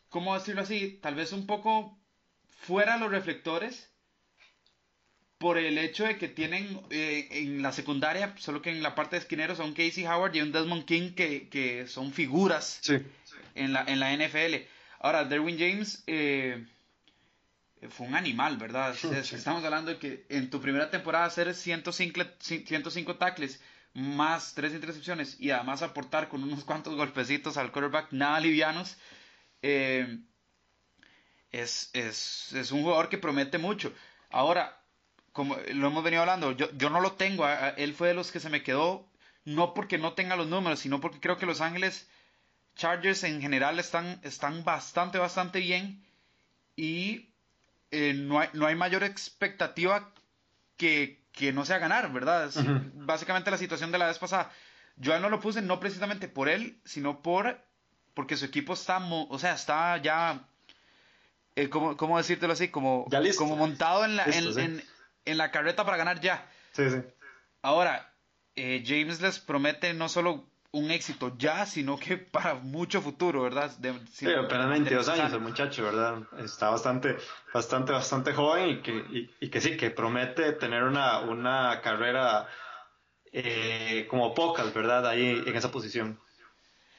[0.09, 0.99] ¿cómo decirlo así?
[1.01, 1.97] Tal vez un poco
[2.47, 3.89] fuera los reflectores
[5.37, 9.15] por el hecho de que tienen eh, en la secundaria, solo que en la parte
[9.15, 12.81] de esquineros, son Casey Howard y un Desmond King que, que son figuras
[13.55, 14.65] en, la, en la NFL.
[14.99, 16.03] Ahora, Derwin James...
[16.07, 16.65] Eh,
[17.89, 18.95] fue un animal, ¿verdad?
[19.11, 23.59] Estamos hablando de que en tu primera temporada hacer 105, 105 tackles
[23.93, 28.97] más tres intercepciones y además aportar con unos cuantos golpecitos al quarterback nada livianos,
[29.61, 30.19] eh,
[31.51, 33.93] es, es, es, un jugador que promete mucho.
[34.29, 34.81] Ahora,
[35.33, 37.45] como lo hemos venido hablando, yo, yo no lo tengo,
[37.77, 39.09] él fue de los que se me quedó,
[39.43, 42.07] no porque no tenga los números, sino porque creo que Los Ángeles
[42.75, 46.03] Chargers en general están, están bastante, bastante bien
[46.75, 47.29] y
[47.91, 50.13] eh, no, no hay mayor expectativa
[50.81, 52.49] que, que no sea ganar, ¿verdad?
[52.95, 54.51] Básicamente la situación de la vez pasada.
[54.97, 57.63] Yo no lo puse no precisamente por él, sino por
[58.15, 60.47] porque su equipo está, o sea, está ya,
[61.55, 62.69] eh, ¿cómo, ¿cómo, decírtelo así?
[62.69, 63.07] Como,
[63.37, 64.83] como montado en la, en,
[65.25, 66.49] en, la carreta para ganar ya.
[66.73, 66.97] Sí, sí.
[67.61, 68.11] Ahora,
[68.55, 73.71] eh, James les promete no solo un éxito ya, sino que para mucho futuro, ¿verdad?
[74.11, 76.23] sí, apenas 22 años el muchacho, ¿verdad?
[76.39, 77.17] Está bastante,
[77.53, 82.47] bastante, bastante joven y que, y, que sí, que promete tener una, una carrera
[83.31, 85.07] eh, como pocas, ¿verdad?
[85.07, 86.19] Ahí en esa posición.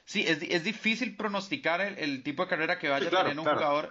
[0.04, 3.90] Sí, es, es difícil pronosticar el, tipo de carrera que vaya a tener un jugador,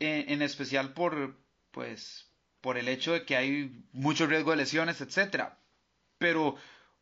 [0.00, 1.36] en, en especial por,
[1.70, 2.28] pues,
[2.60, 5.58] por el hecho de que hay mucho riesgo de lesiones, etcétera.
[6.18, 6.56] Pero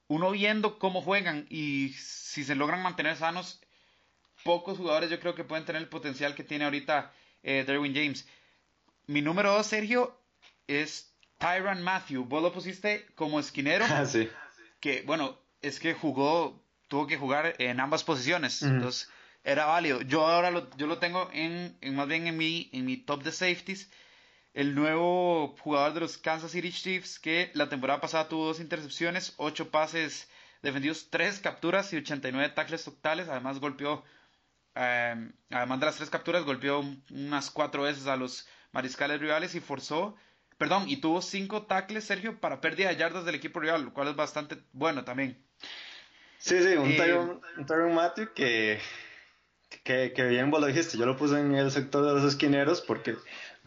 [0.09, 3.61] uno viendo cómo juegan y si se logran mantener sanos,
[4.42, 8.26] pocos jugadores yo creo que pueden tener el potencial que tiene ahorita eh, Derwin James.
[9.06, 10.18] Mi número dos, Sergio,
[10.66, 12.24] es Tyron Matthew.
[12.24, 13.84] Vos lo pusiste como esquinero.
[13.88, 14.28] Ah, sí.
[14.80, 18.62] Que, bueno, es que jugó, tuvo que jugar en ambas posiciones.
[18.62, 19.11] Entonces,
[19.44, 20.02] era válido.
[20.02, 23.22] Yo ahora lo, yo lo tengo en, en, más bien en mi, en mi top
[23.22, 23.90] de safeties
[24.59, 29.34] el nuevo jugador de los Kansas City Chiefs que la temporada pasada tuvo dos intercepciones,
[29.36, 30.28] ocho pases
[30.62, 33.28] defendidos, tres capturas y 89 tackles totales.
[33.28, 34.02] Además golpeó,
[34.74, 39.61] em, además de las tres capturas, golpeó unas cuatro veces a los mariscales rivales y
[39.61, 40.16] forzó,
[40.56, 44.09] perdón, y tuvo cinco tackles, Sergio, para pérdida de yardas del equipo rival, lo cual
[44.09, 45.40] es bastante bueno también.
[46.38, 48.80] Sí, sí, un, eh, Matthew que,
[49.84, 52.80] que, que bien vos lo dijiste, yo lo puse en el sector de los esquineros
[52.80, 53.14] porque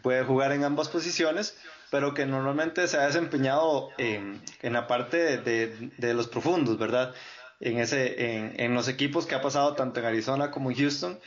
[0.02, 1.56] puede jugar en ambas posiciones,
[1.90, 7.14] pero que normalmente se ha desempeñado en, en la parte de, de, los profundos, ¿verdad?
[7.60, 11.20] En, ese, en, en, los equipos que ha pasado tanto en Arizona como en Houston,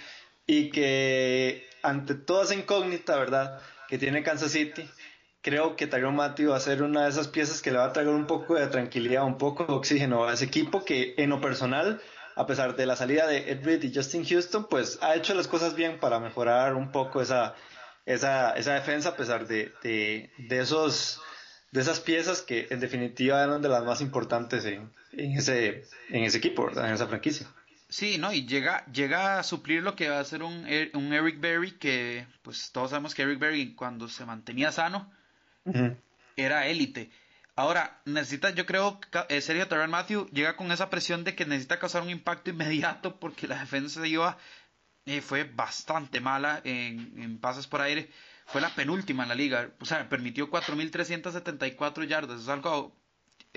[0.48, 3.60] y que ante toda esa incógnita, ¿verdad?
[3.88, 4.90] Que tiene Kansas City,
[5.42, 7.94] creo que Tyrone Matthew va a ser una de esas piezas que le va a
[7.94, 11.40] traer un poco de tranquilidad, un poco de oxígeno a ese equipo que en lo
[11.42, 12.02] personal
[12.36, 15.48] a pesar de la salida de Ed Reed y Justin Houston, pues ha hecho las
[15.48, 17.56] cosas bien para mejorar un poco esa,
[18.06, 21.22] esa, esa defensa a pesar de, de, de, esos,
[21.72, 26.24] de esas piezas que en definitiva eran de las más importantes en, en ese, en
[26.24, 27.48] ese equipo, en esa franquicia.
[27.88, 28.34] Sí, ¿no?
[28.34, 31.72] Y llega, llega a suplir lo que va a ser un, Er- un Eric Berry,
[31.72, 35.12] que pues todos sabemos que Eric Berry cuando se mantenía sano
[36.36, 37.10] era élite.
[37.56, 39.00] Ahora, necesita, yo creo,
[39.30, 43.18] eh, Sergio Terrell Matthew llega con esa presión de que necesita causar un impacto inmediato
[43.18, 44.38] porque la defensa de iba
[45.06, 48.10] eh, fue bastante mala en, en pases por aire.
[48.48, 49.72] Fue la penúltima en la liga.
[49.80, 52.42] O sea, permitió 4.374 yardas.
[52.42, 52.96] Es algo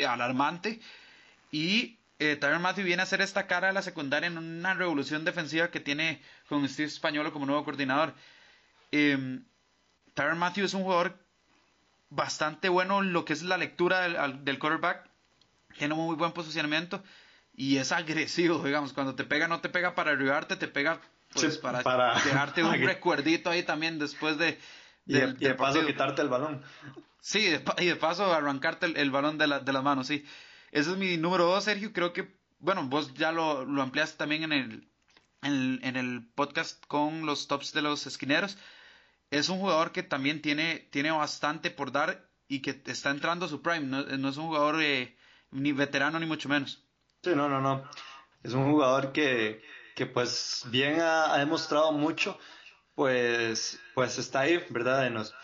[0.07, 0.81] alarmante.
[1.51, 5.71] Y eh, Matthew viene a hacer esta cara de la secundaria en una revolución defensiva
[5.71, 8.15] que tiene con Steve Españolo como nuevo coordinador.
[8.93, 9.41] Eh,
[10.37, 11.17] Matthew es un jugador
[12.11, 15.09] bastante bueno en lo que es la lectura del, del quarterback.
[15.79, 17.03] Tiene un muy buen posicionamiento
[17.55, 18.93] y es agresivo, digamos.
[18.93, 21.01] Cuando te pega, no te pega para derribarte, te pega
[21.33, 24.59] pues, Sí, para, para- dejarte un recuerdito ahí también después de.
[25.07, 25.87] Y de, y paso partido.
[25.87, 26.63] quitarte el balón.
[27.21, 30.25] Sí, de y de paso arrancarte el, el balón de, la, de las manos, sí.
[30.71, 31.93] Ese es mi número dos, Sergio.
[31.93, 34.89] Creo que, bueno, vos ya lo, lo ampliaste también en el,
[35.43, 38.59] en el, en el podcast con los tops de los esquineros.
[39.31, 43.49] Es un jugador que también tiene, tiene bastante por dar y que está entrando a
[43.49, 43.81] su prime.
[43.87, 45.17] No, no es un jugador eh,
[45.51, 46.83] ni veterano ni mucho menos.
[47.23, 47.83] Sí, no, no, no.
[48.43, 49.63] Es un jugador que,
[49.99, 52.39] que pues bien ha, demostrado mucho,
[52.95, 55.09] pues, pues está ahí, ¿verdad?
[55.09, 55.35] En, los,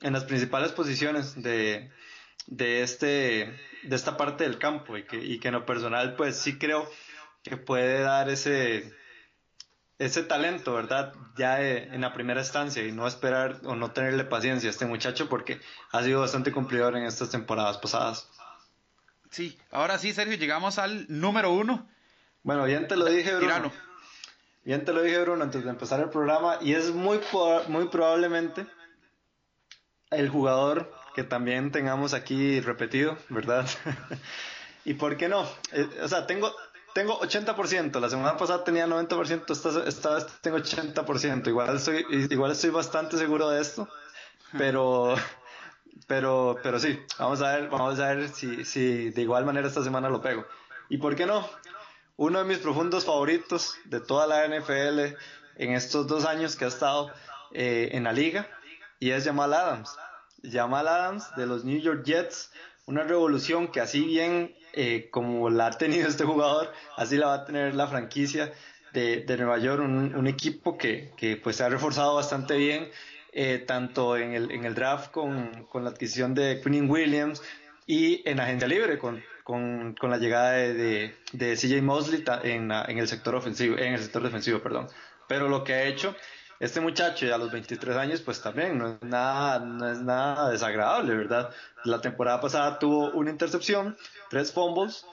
[0.00, 1.90] en las principales posiciones de,
[2.46, 6.38] de, este, de esta parte del campo y que, y que en lo personal pues
[6.38, 6.90] sí creo
[7.42, 8.94] que puede dar ese,
[9.98, 11.12] ese talento, ¿verdad?
[11.36, 14.86] Ya eh, en la primera estancia y no esperar o no tenerle paciencia a este
[14.86, 18.26] muchacho porque ha sido bastante cumplidor en estas temporadas pasadas.
[19.28, 21.92] Sí, ahora sí, Sergio, llegamos al número uno.
[22.42, 23.40] Bueno, bien te lo dije, Bruno.
[23.40, 23.72] Tíralo.
[24.64, 26.58] Bien te lo dije, Bruno, antes de empezar el programa.
[26.60, 27.20] Y es muy,
[27.68, 28.66] muy probablemente
[30.10, 33.66] el jugador que también tengamos aquí repetido, ¿verdad?
[34.84, 35.46] ¿Y por qué no?
[35.72, 36.52] Eh, o sea, tengo,
[36.94, 38.00] tengo 80%.
[38.00, 41.48] La semana pasada tenía 90%, esta, esta vez tengo 80%.
[41.48, 43.88] Igual estoy, igual estoy bastante seguro de esto.
[44.58, 45.14] Pero,
[46.06, 49.82] pero, pero sí, vamos a ver, vamos a ver si, si de igual manera esta
[49.82, 50.44] semana lo pego.
[50.88, 51.48] ¿Y por qué no?
[52.16, 55.16] Uno de mis profundos favoritos de toda la NFL
[55.56, 57.10] en estos dos años que ha estado
[57.52, 58.48] eh, en la liga
[59.00, 59.96] y es Jamal Adams.
[60.42, 62.52] Jamal Adams de los New York Jets,
[62.86, 67.34] una revolución que así bien eh, como la ha tenido este jugador, así la va
[67.34, 68.52] a tener la franquicia
[68.92, 72.90] de, de Nueva York, un, un equipo que, que, pues se ha reforzado bastante bien,
[73.32, 77.42] eh, tanto en el, en el draft con, con la adquisición de Quinn Williams
[77.86, 82.70] y en agencia libre con, con, con la llegada de, de, de CJ Mosley en,
[82.70, 84.88] en el sector ofensivo, en el sector defensivo, perdón.
[85.28, 86.14] Pero lo que ha hecho
[86.60, 90.48] este muchacho ya a los 23 años, pues también no es nada, no es nada
[90.48, 91.50] desagradable, ¿verdad?
[91.84, 93.96] La temporada pasada tuvo una intercepción,
[94.30, 95.04] tres fumbles,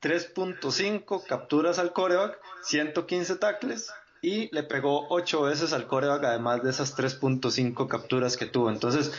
[0.00, 3.92] 3.5 capturas al coreback, 115 tackles
[4.22, 8.70] y le pegó 8 veces al coreback, además de esas 3.5 capturas que tuvo.
[8.70, 9.12] Entonces,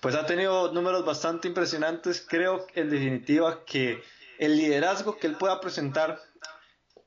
[0.00, 2.24] pues ha tenido números bastante impresionantes.
[2.26, 4.02] Creo en definitiva que
[4.38, 6.18] el liderazgo que él pueda presentar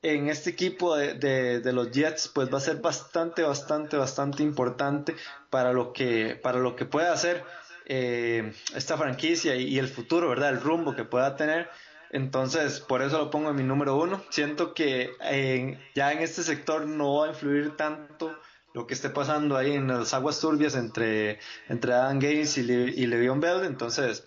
[0.02, 5.16] en este equipo de, de- los Jets pues va a ser bastante, bastante, bastante importante
[5.50, 7.42] para lo que, para lo que pueda hacer
[7.86, 10.50] eh, esta franquicia y, y el futuro, ¿verdad?
[10.50, 11.70] El rumbo que pueda tener.
[12.10, 14.22] Entonces, por eso lo pongo en mi número uno.
[14.30, 18.38] Siento que eh, ya en este sector no va a influir tanto
[18.74, 22.74] lo que esté pasando ahí en las aguas turbias entre, entre Adam Gaines y, Le,
[22.90, 23.64] y Le'Veon Bell.
[23.64, 24.26] Entonces,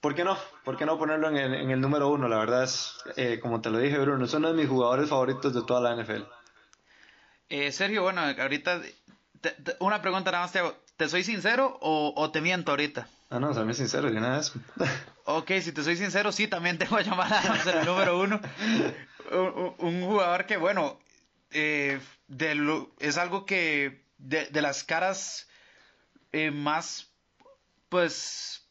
[0.00, 0.36] ¿Por qué no?
[0.64, 2.26] ¿Por qué no ponerlo en el, en el número uno?
[2.28, 5.54] La verdad es, eh, como te lo dije, Bruno, es uno de mis jugadores favoritos
[5.54, 6.24] de toda la NFL.
[7.48, 8.80] Eh, Sergio, bueno, ahorita
[9.40, 10.76] te- te- una pregunta nada más te hago.
[10.96, 13.06] ¿Te soy sincero o, o te miento ahorita?
[13.30, 14.52] Ah, no, séme sincero, de una vez.
[15.24, 17.40] Ok, si te soy sincero, sí, también tengo a llamar a
[17.80, 18.40] el número uno.
[19.30, 20.98] Un, un- un jugador que, bueno,
[21.54, 25.48] eh, de lo- es algo que de, de las caras
[26.32, 27.14] eh, más,
[27.88, 28.68] pues,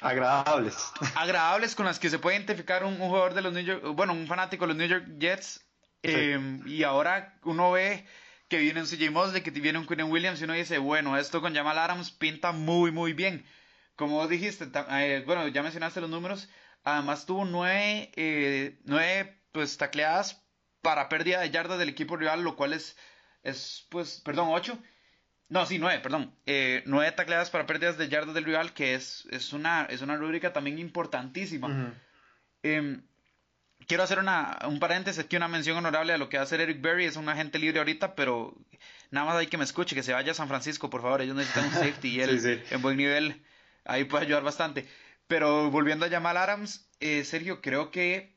[0.00, 0.92] Agradables.
[1.14, 4.12] agradables con las que se puede identificar un, un jugador de los New York, bueno,
[4.14, 5.60] un fanático de los New York Jets.
[6.02, 8.06] eh, y ahora uno ve
[8.48, 11.40] que viene un CJ Mosley, que viene un Quinn Williams, y uno dice, bueno, esto
[11.40, 13.46] con Jamal Adams pinta muy, muy bien.
[13.96, 16.48] Como vos dijiste, eh, bueno, ya mencionaste los números,
[16.82, 18.10] además tuvo nueve,
[18.84, 20.41] nueve pues, tacleadas
[20.82, 22.96] para pérdida de yardas del equipo rival, lo cual es,
[23.42, 24.78] es pues, perdón, ocho.
[25.48, 26.34] No, sí, nueve, perdón.
[26.46, 30.16] Eh, nueve tacleadas para pérdidas de yardas del rival, que es, es, una, es una
[30.16, 31.94] rúbrica también importantísima.
[32.62, 33.06] Em,
[33.86, 36.60] quiero hacer una, un paréntesis aquí, una mención honorable a lo que va a hacer
[36.62, 37.04] Eric Berry.
[37.04, 38.54] Es un agente libre ahorita, pero
[39.10, 41.20] nada más hay que me escuche, que se vaya a San Francisco, por favor.
[41.20, 42.74] Ellos necesitan un safety y él Sí, sí.
[42.74, 43.44] en buen nivel
[43.84, 44.88] ahí puede ayudar bastante.
[45.26, 48.31] Pero volviendo a Jamal Adams, eh, Sergio, creo que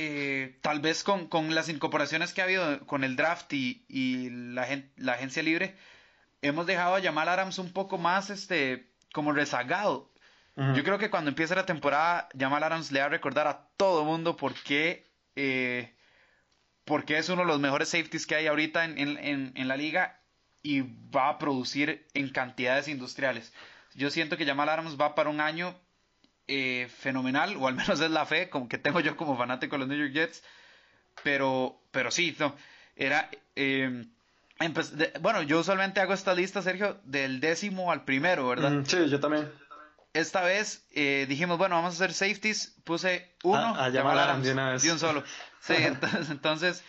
[0.00, 4.64] eh, tal vez con, las incorporaciones que ha habido con el draft y, y la,
[4.96, 5.74] la, agencia libre,
[6.40, 10.08] hemos dejado a Jamal Adams un poco más este, como rezagado.
[10.74, 14.04] Yo creo que cuando empiece la temporada, Jamal Adams le va a recordar a todo
[14.04, 15.94] mundo por qué, eh,
[17.08, 20.20] es uno de los mejores safeties que hay ahorita en, en, en, la liga
[20.62, 23.52] y va a producir en cantidades industriales.
[23.94, 25.76] Yo siento que Jamal Adams va para un año
[26.50, 29.80] eh, fenomenal, o al menos es la fe como que tengo yo como fanático de
[29.80, 30.42] los New York Jets.
[31.22, 32.56] Pero, pero sí, no,
[32.96, 33.28] era...
[33.54, 34.06] Eh,
[35.20, 38.82] bueno, yo usualmente hago esta lista, Sergio, del décimo al primero, ¿verdad?
[38.86, 39.52] sí, yo también.
[40.14, 42.74] Esta vez eh, dijimos, bueno, vamos a hacer safeties.
[42.82, 44.84] Puse uno, a, llamar a de una vez.
[44.84, 45.22] un solo.
[45.60, 46.84] Sí, entonces, entonces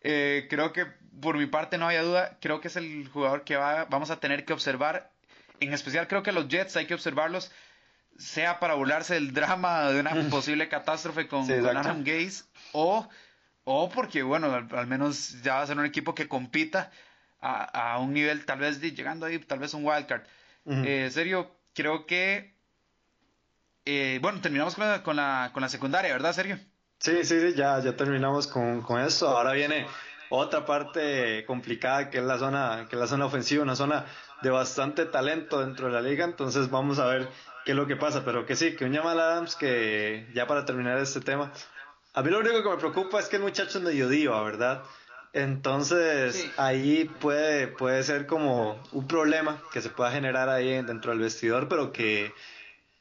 [0.00, 0.86] creo que
[1.20, 2.38] por mi parte no había duda.
[2.40, 5.10] Creo que es el jugador que va, vamos a tener que observar.
[5.58, 7.50] En especial creo que los Jets hay que observarlos
[8.18, 13.08] sea para burlarse del drama de una posible catástrofe con, Adam Gaze o,
[13.64, 16.90] o porque, bueno, al, menos ya va a ser un equipo que compita
[17.40, 20.22] a, un nivel tal vez llegando ahí, tal vez un wildcard.
[20.66, 22.54] Eh, serio, creo que...
[23.86, 26.58] Eh, bueno, terminamos con la, con, la, con la secundaria, ¿verdad, Sergio?
[26.98, 29.26] Sí, sí, sí, ya, ya terminamos con, con eso.
[29.28, 29.86] Ahora viene
[30.30, 34.06] otra parte complicada que es la zona, que es la zona ofensiva, una zona
[34.42, 36.24] de bastante talento dentro de la liga.
[36.24, 37.28] Entonces vamos a ver
[37.64, 40.64] qué es lo que pasa, pero que sí, que un Jamal Adams que ya para
[40.64, 41.52] terminar este tema,
[42.14, 44.82] a mí lo único que me preocupa es que el muchacho es medio diva, ¿verdad?
[45.32, 51.20] Entonces ahí puede, puede ser como un problema que se pueda generar ahí dentro del
[51.20, 52.32] vestidor, pero que,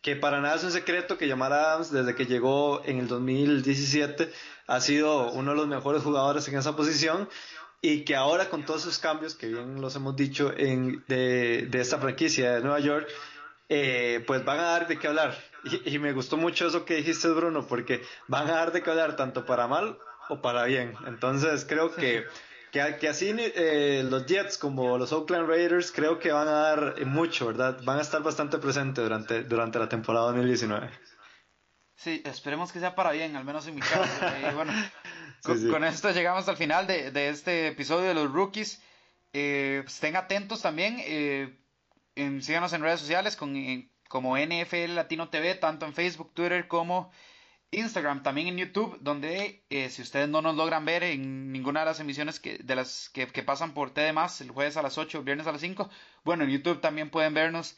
[0.01, 4.31] que para nada es un secreto que Jamal Adams desde que llegó en el 2017
[4.67, 7.27] ha sido uno de los mejores jugadores en esa posición
[7.81, 11.81] y que ahora con todos esos cambios que bien los hemos dicho en, de, de
[11.81, 13.07] esta franquicia de Nueva York,
[13.69, 15.37] eh, pues van a dar de qué hablar.
[15.85, 19.15] Y, me gustó mucho eso que dijiste, Bruno, porque van a dar de qué hablar
[19.15, 19.97] tanto para mal
[20.29, 20.95] o para bien.
[21.05, 22.25] Entonces creo que,
[22.71, 27.47] que, así eh, los Jets como los Oakland Raiders creo que van a dar mucho,
[27.47, 27.79] ¿verdad?
[27.83, 30.89] Van a estar bastante presentes durante, durante la temporada 2019.
[31.95, 34.03] Sí, esperemos que sea para bien, al menos en mi caso.
[34.43, 34.73] Eh, bueno,
[35.43, 38.81] con, esto llegamos al final de, de este episodio de los rookies.
[39.33, 40.99] estén atentos también
[42.41, 43.55] síganos en redes sociales con,
[44.07, 47.11] como NFL Latino TV, tanto en Facebook, Twitter como
[47.71, 51.85] Instagram, también en YouTube, donde eh, si ustedes no nos logran ver en ninguna de
[51.87, 55.19] las emisiones que, de las que, pasan por TD más, el jueves a las 8,
[55.19, 55.89] el viernes a las 5,
[56.23, 57.77] bueno, en YouTube también pueden vernos.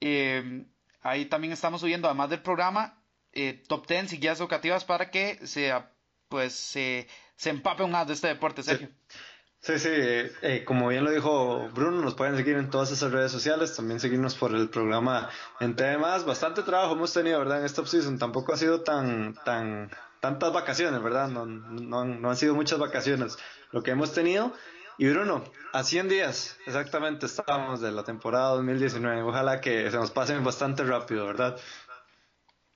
[0.00, 0.64] Eh,
[1.02, 3.02] ahí también estamos subiendo, además del programa,
[3.32, 5.72] eh, top 10 y guías educativas para que se,
[6.28, 8.88] pues, se, se empape un más de este deporte, Sergio.
[8.88, 9.16] Sí,
[9.60, 9.90] sí,
[10.42, 14.00] eh, como bien lo dijo Bruno, nos pueden seguir en todas esas redes sociales, también
[14.00, 15.28] seguirnos por el programa
[15.60, 16.24] en temas.
[16.24, 17.60] Bastante trabajo hemos tenido, ¿verdad?
[17.60, 19.90] En esta season tampoco ha sido tan, tan,
[20.20, 21.28] tantas vacaciones, ¿verdad?
[21.28, 23.36] No, no, no han sido muchas vacaciones
[23.72, 24.52] lo que hemos tenido.
[25.00, 25.42] Y Bruno,
[25.72, 29.22] a 100 días exactamente estábamos de la temporada 2019.
[29.22, 31.58] Ojalá que se nos pasen bastante rápido, ¿verdad?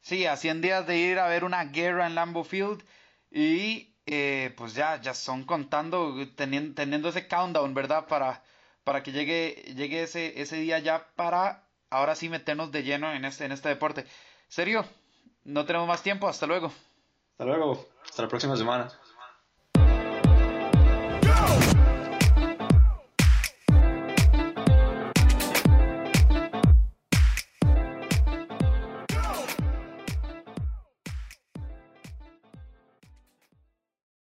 [0.01, 2.83] Sí, a 100 días de ir a ver una guerra en Lambeau Field
[3.31, 8.07] y eh, pues ya, ya son contando, teniendo, teniendo ese countdown, ¿verdad?
[8.07, 8.43] Para,
[8.85, 13.25] para que llegue, llegue ese, ese día ya para ahora sí meternos de lleno en
[13.25, 14.07] este, en este deporte.
[14.49, 14.85] Serio,
[15.45, 16.73] no tenemos más tiempo, hasta luego.
[17.33, 18.93] Hasta luego, hasta la próxima semana.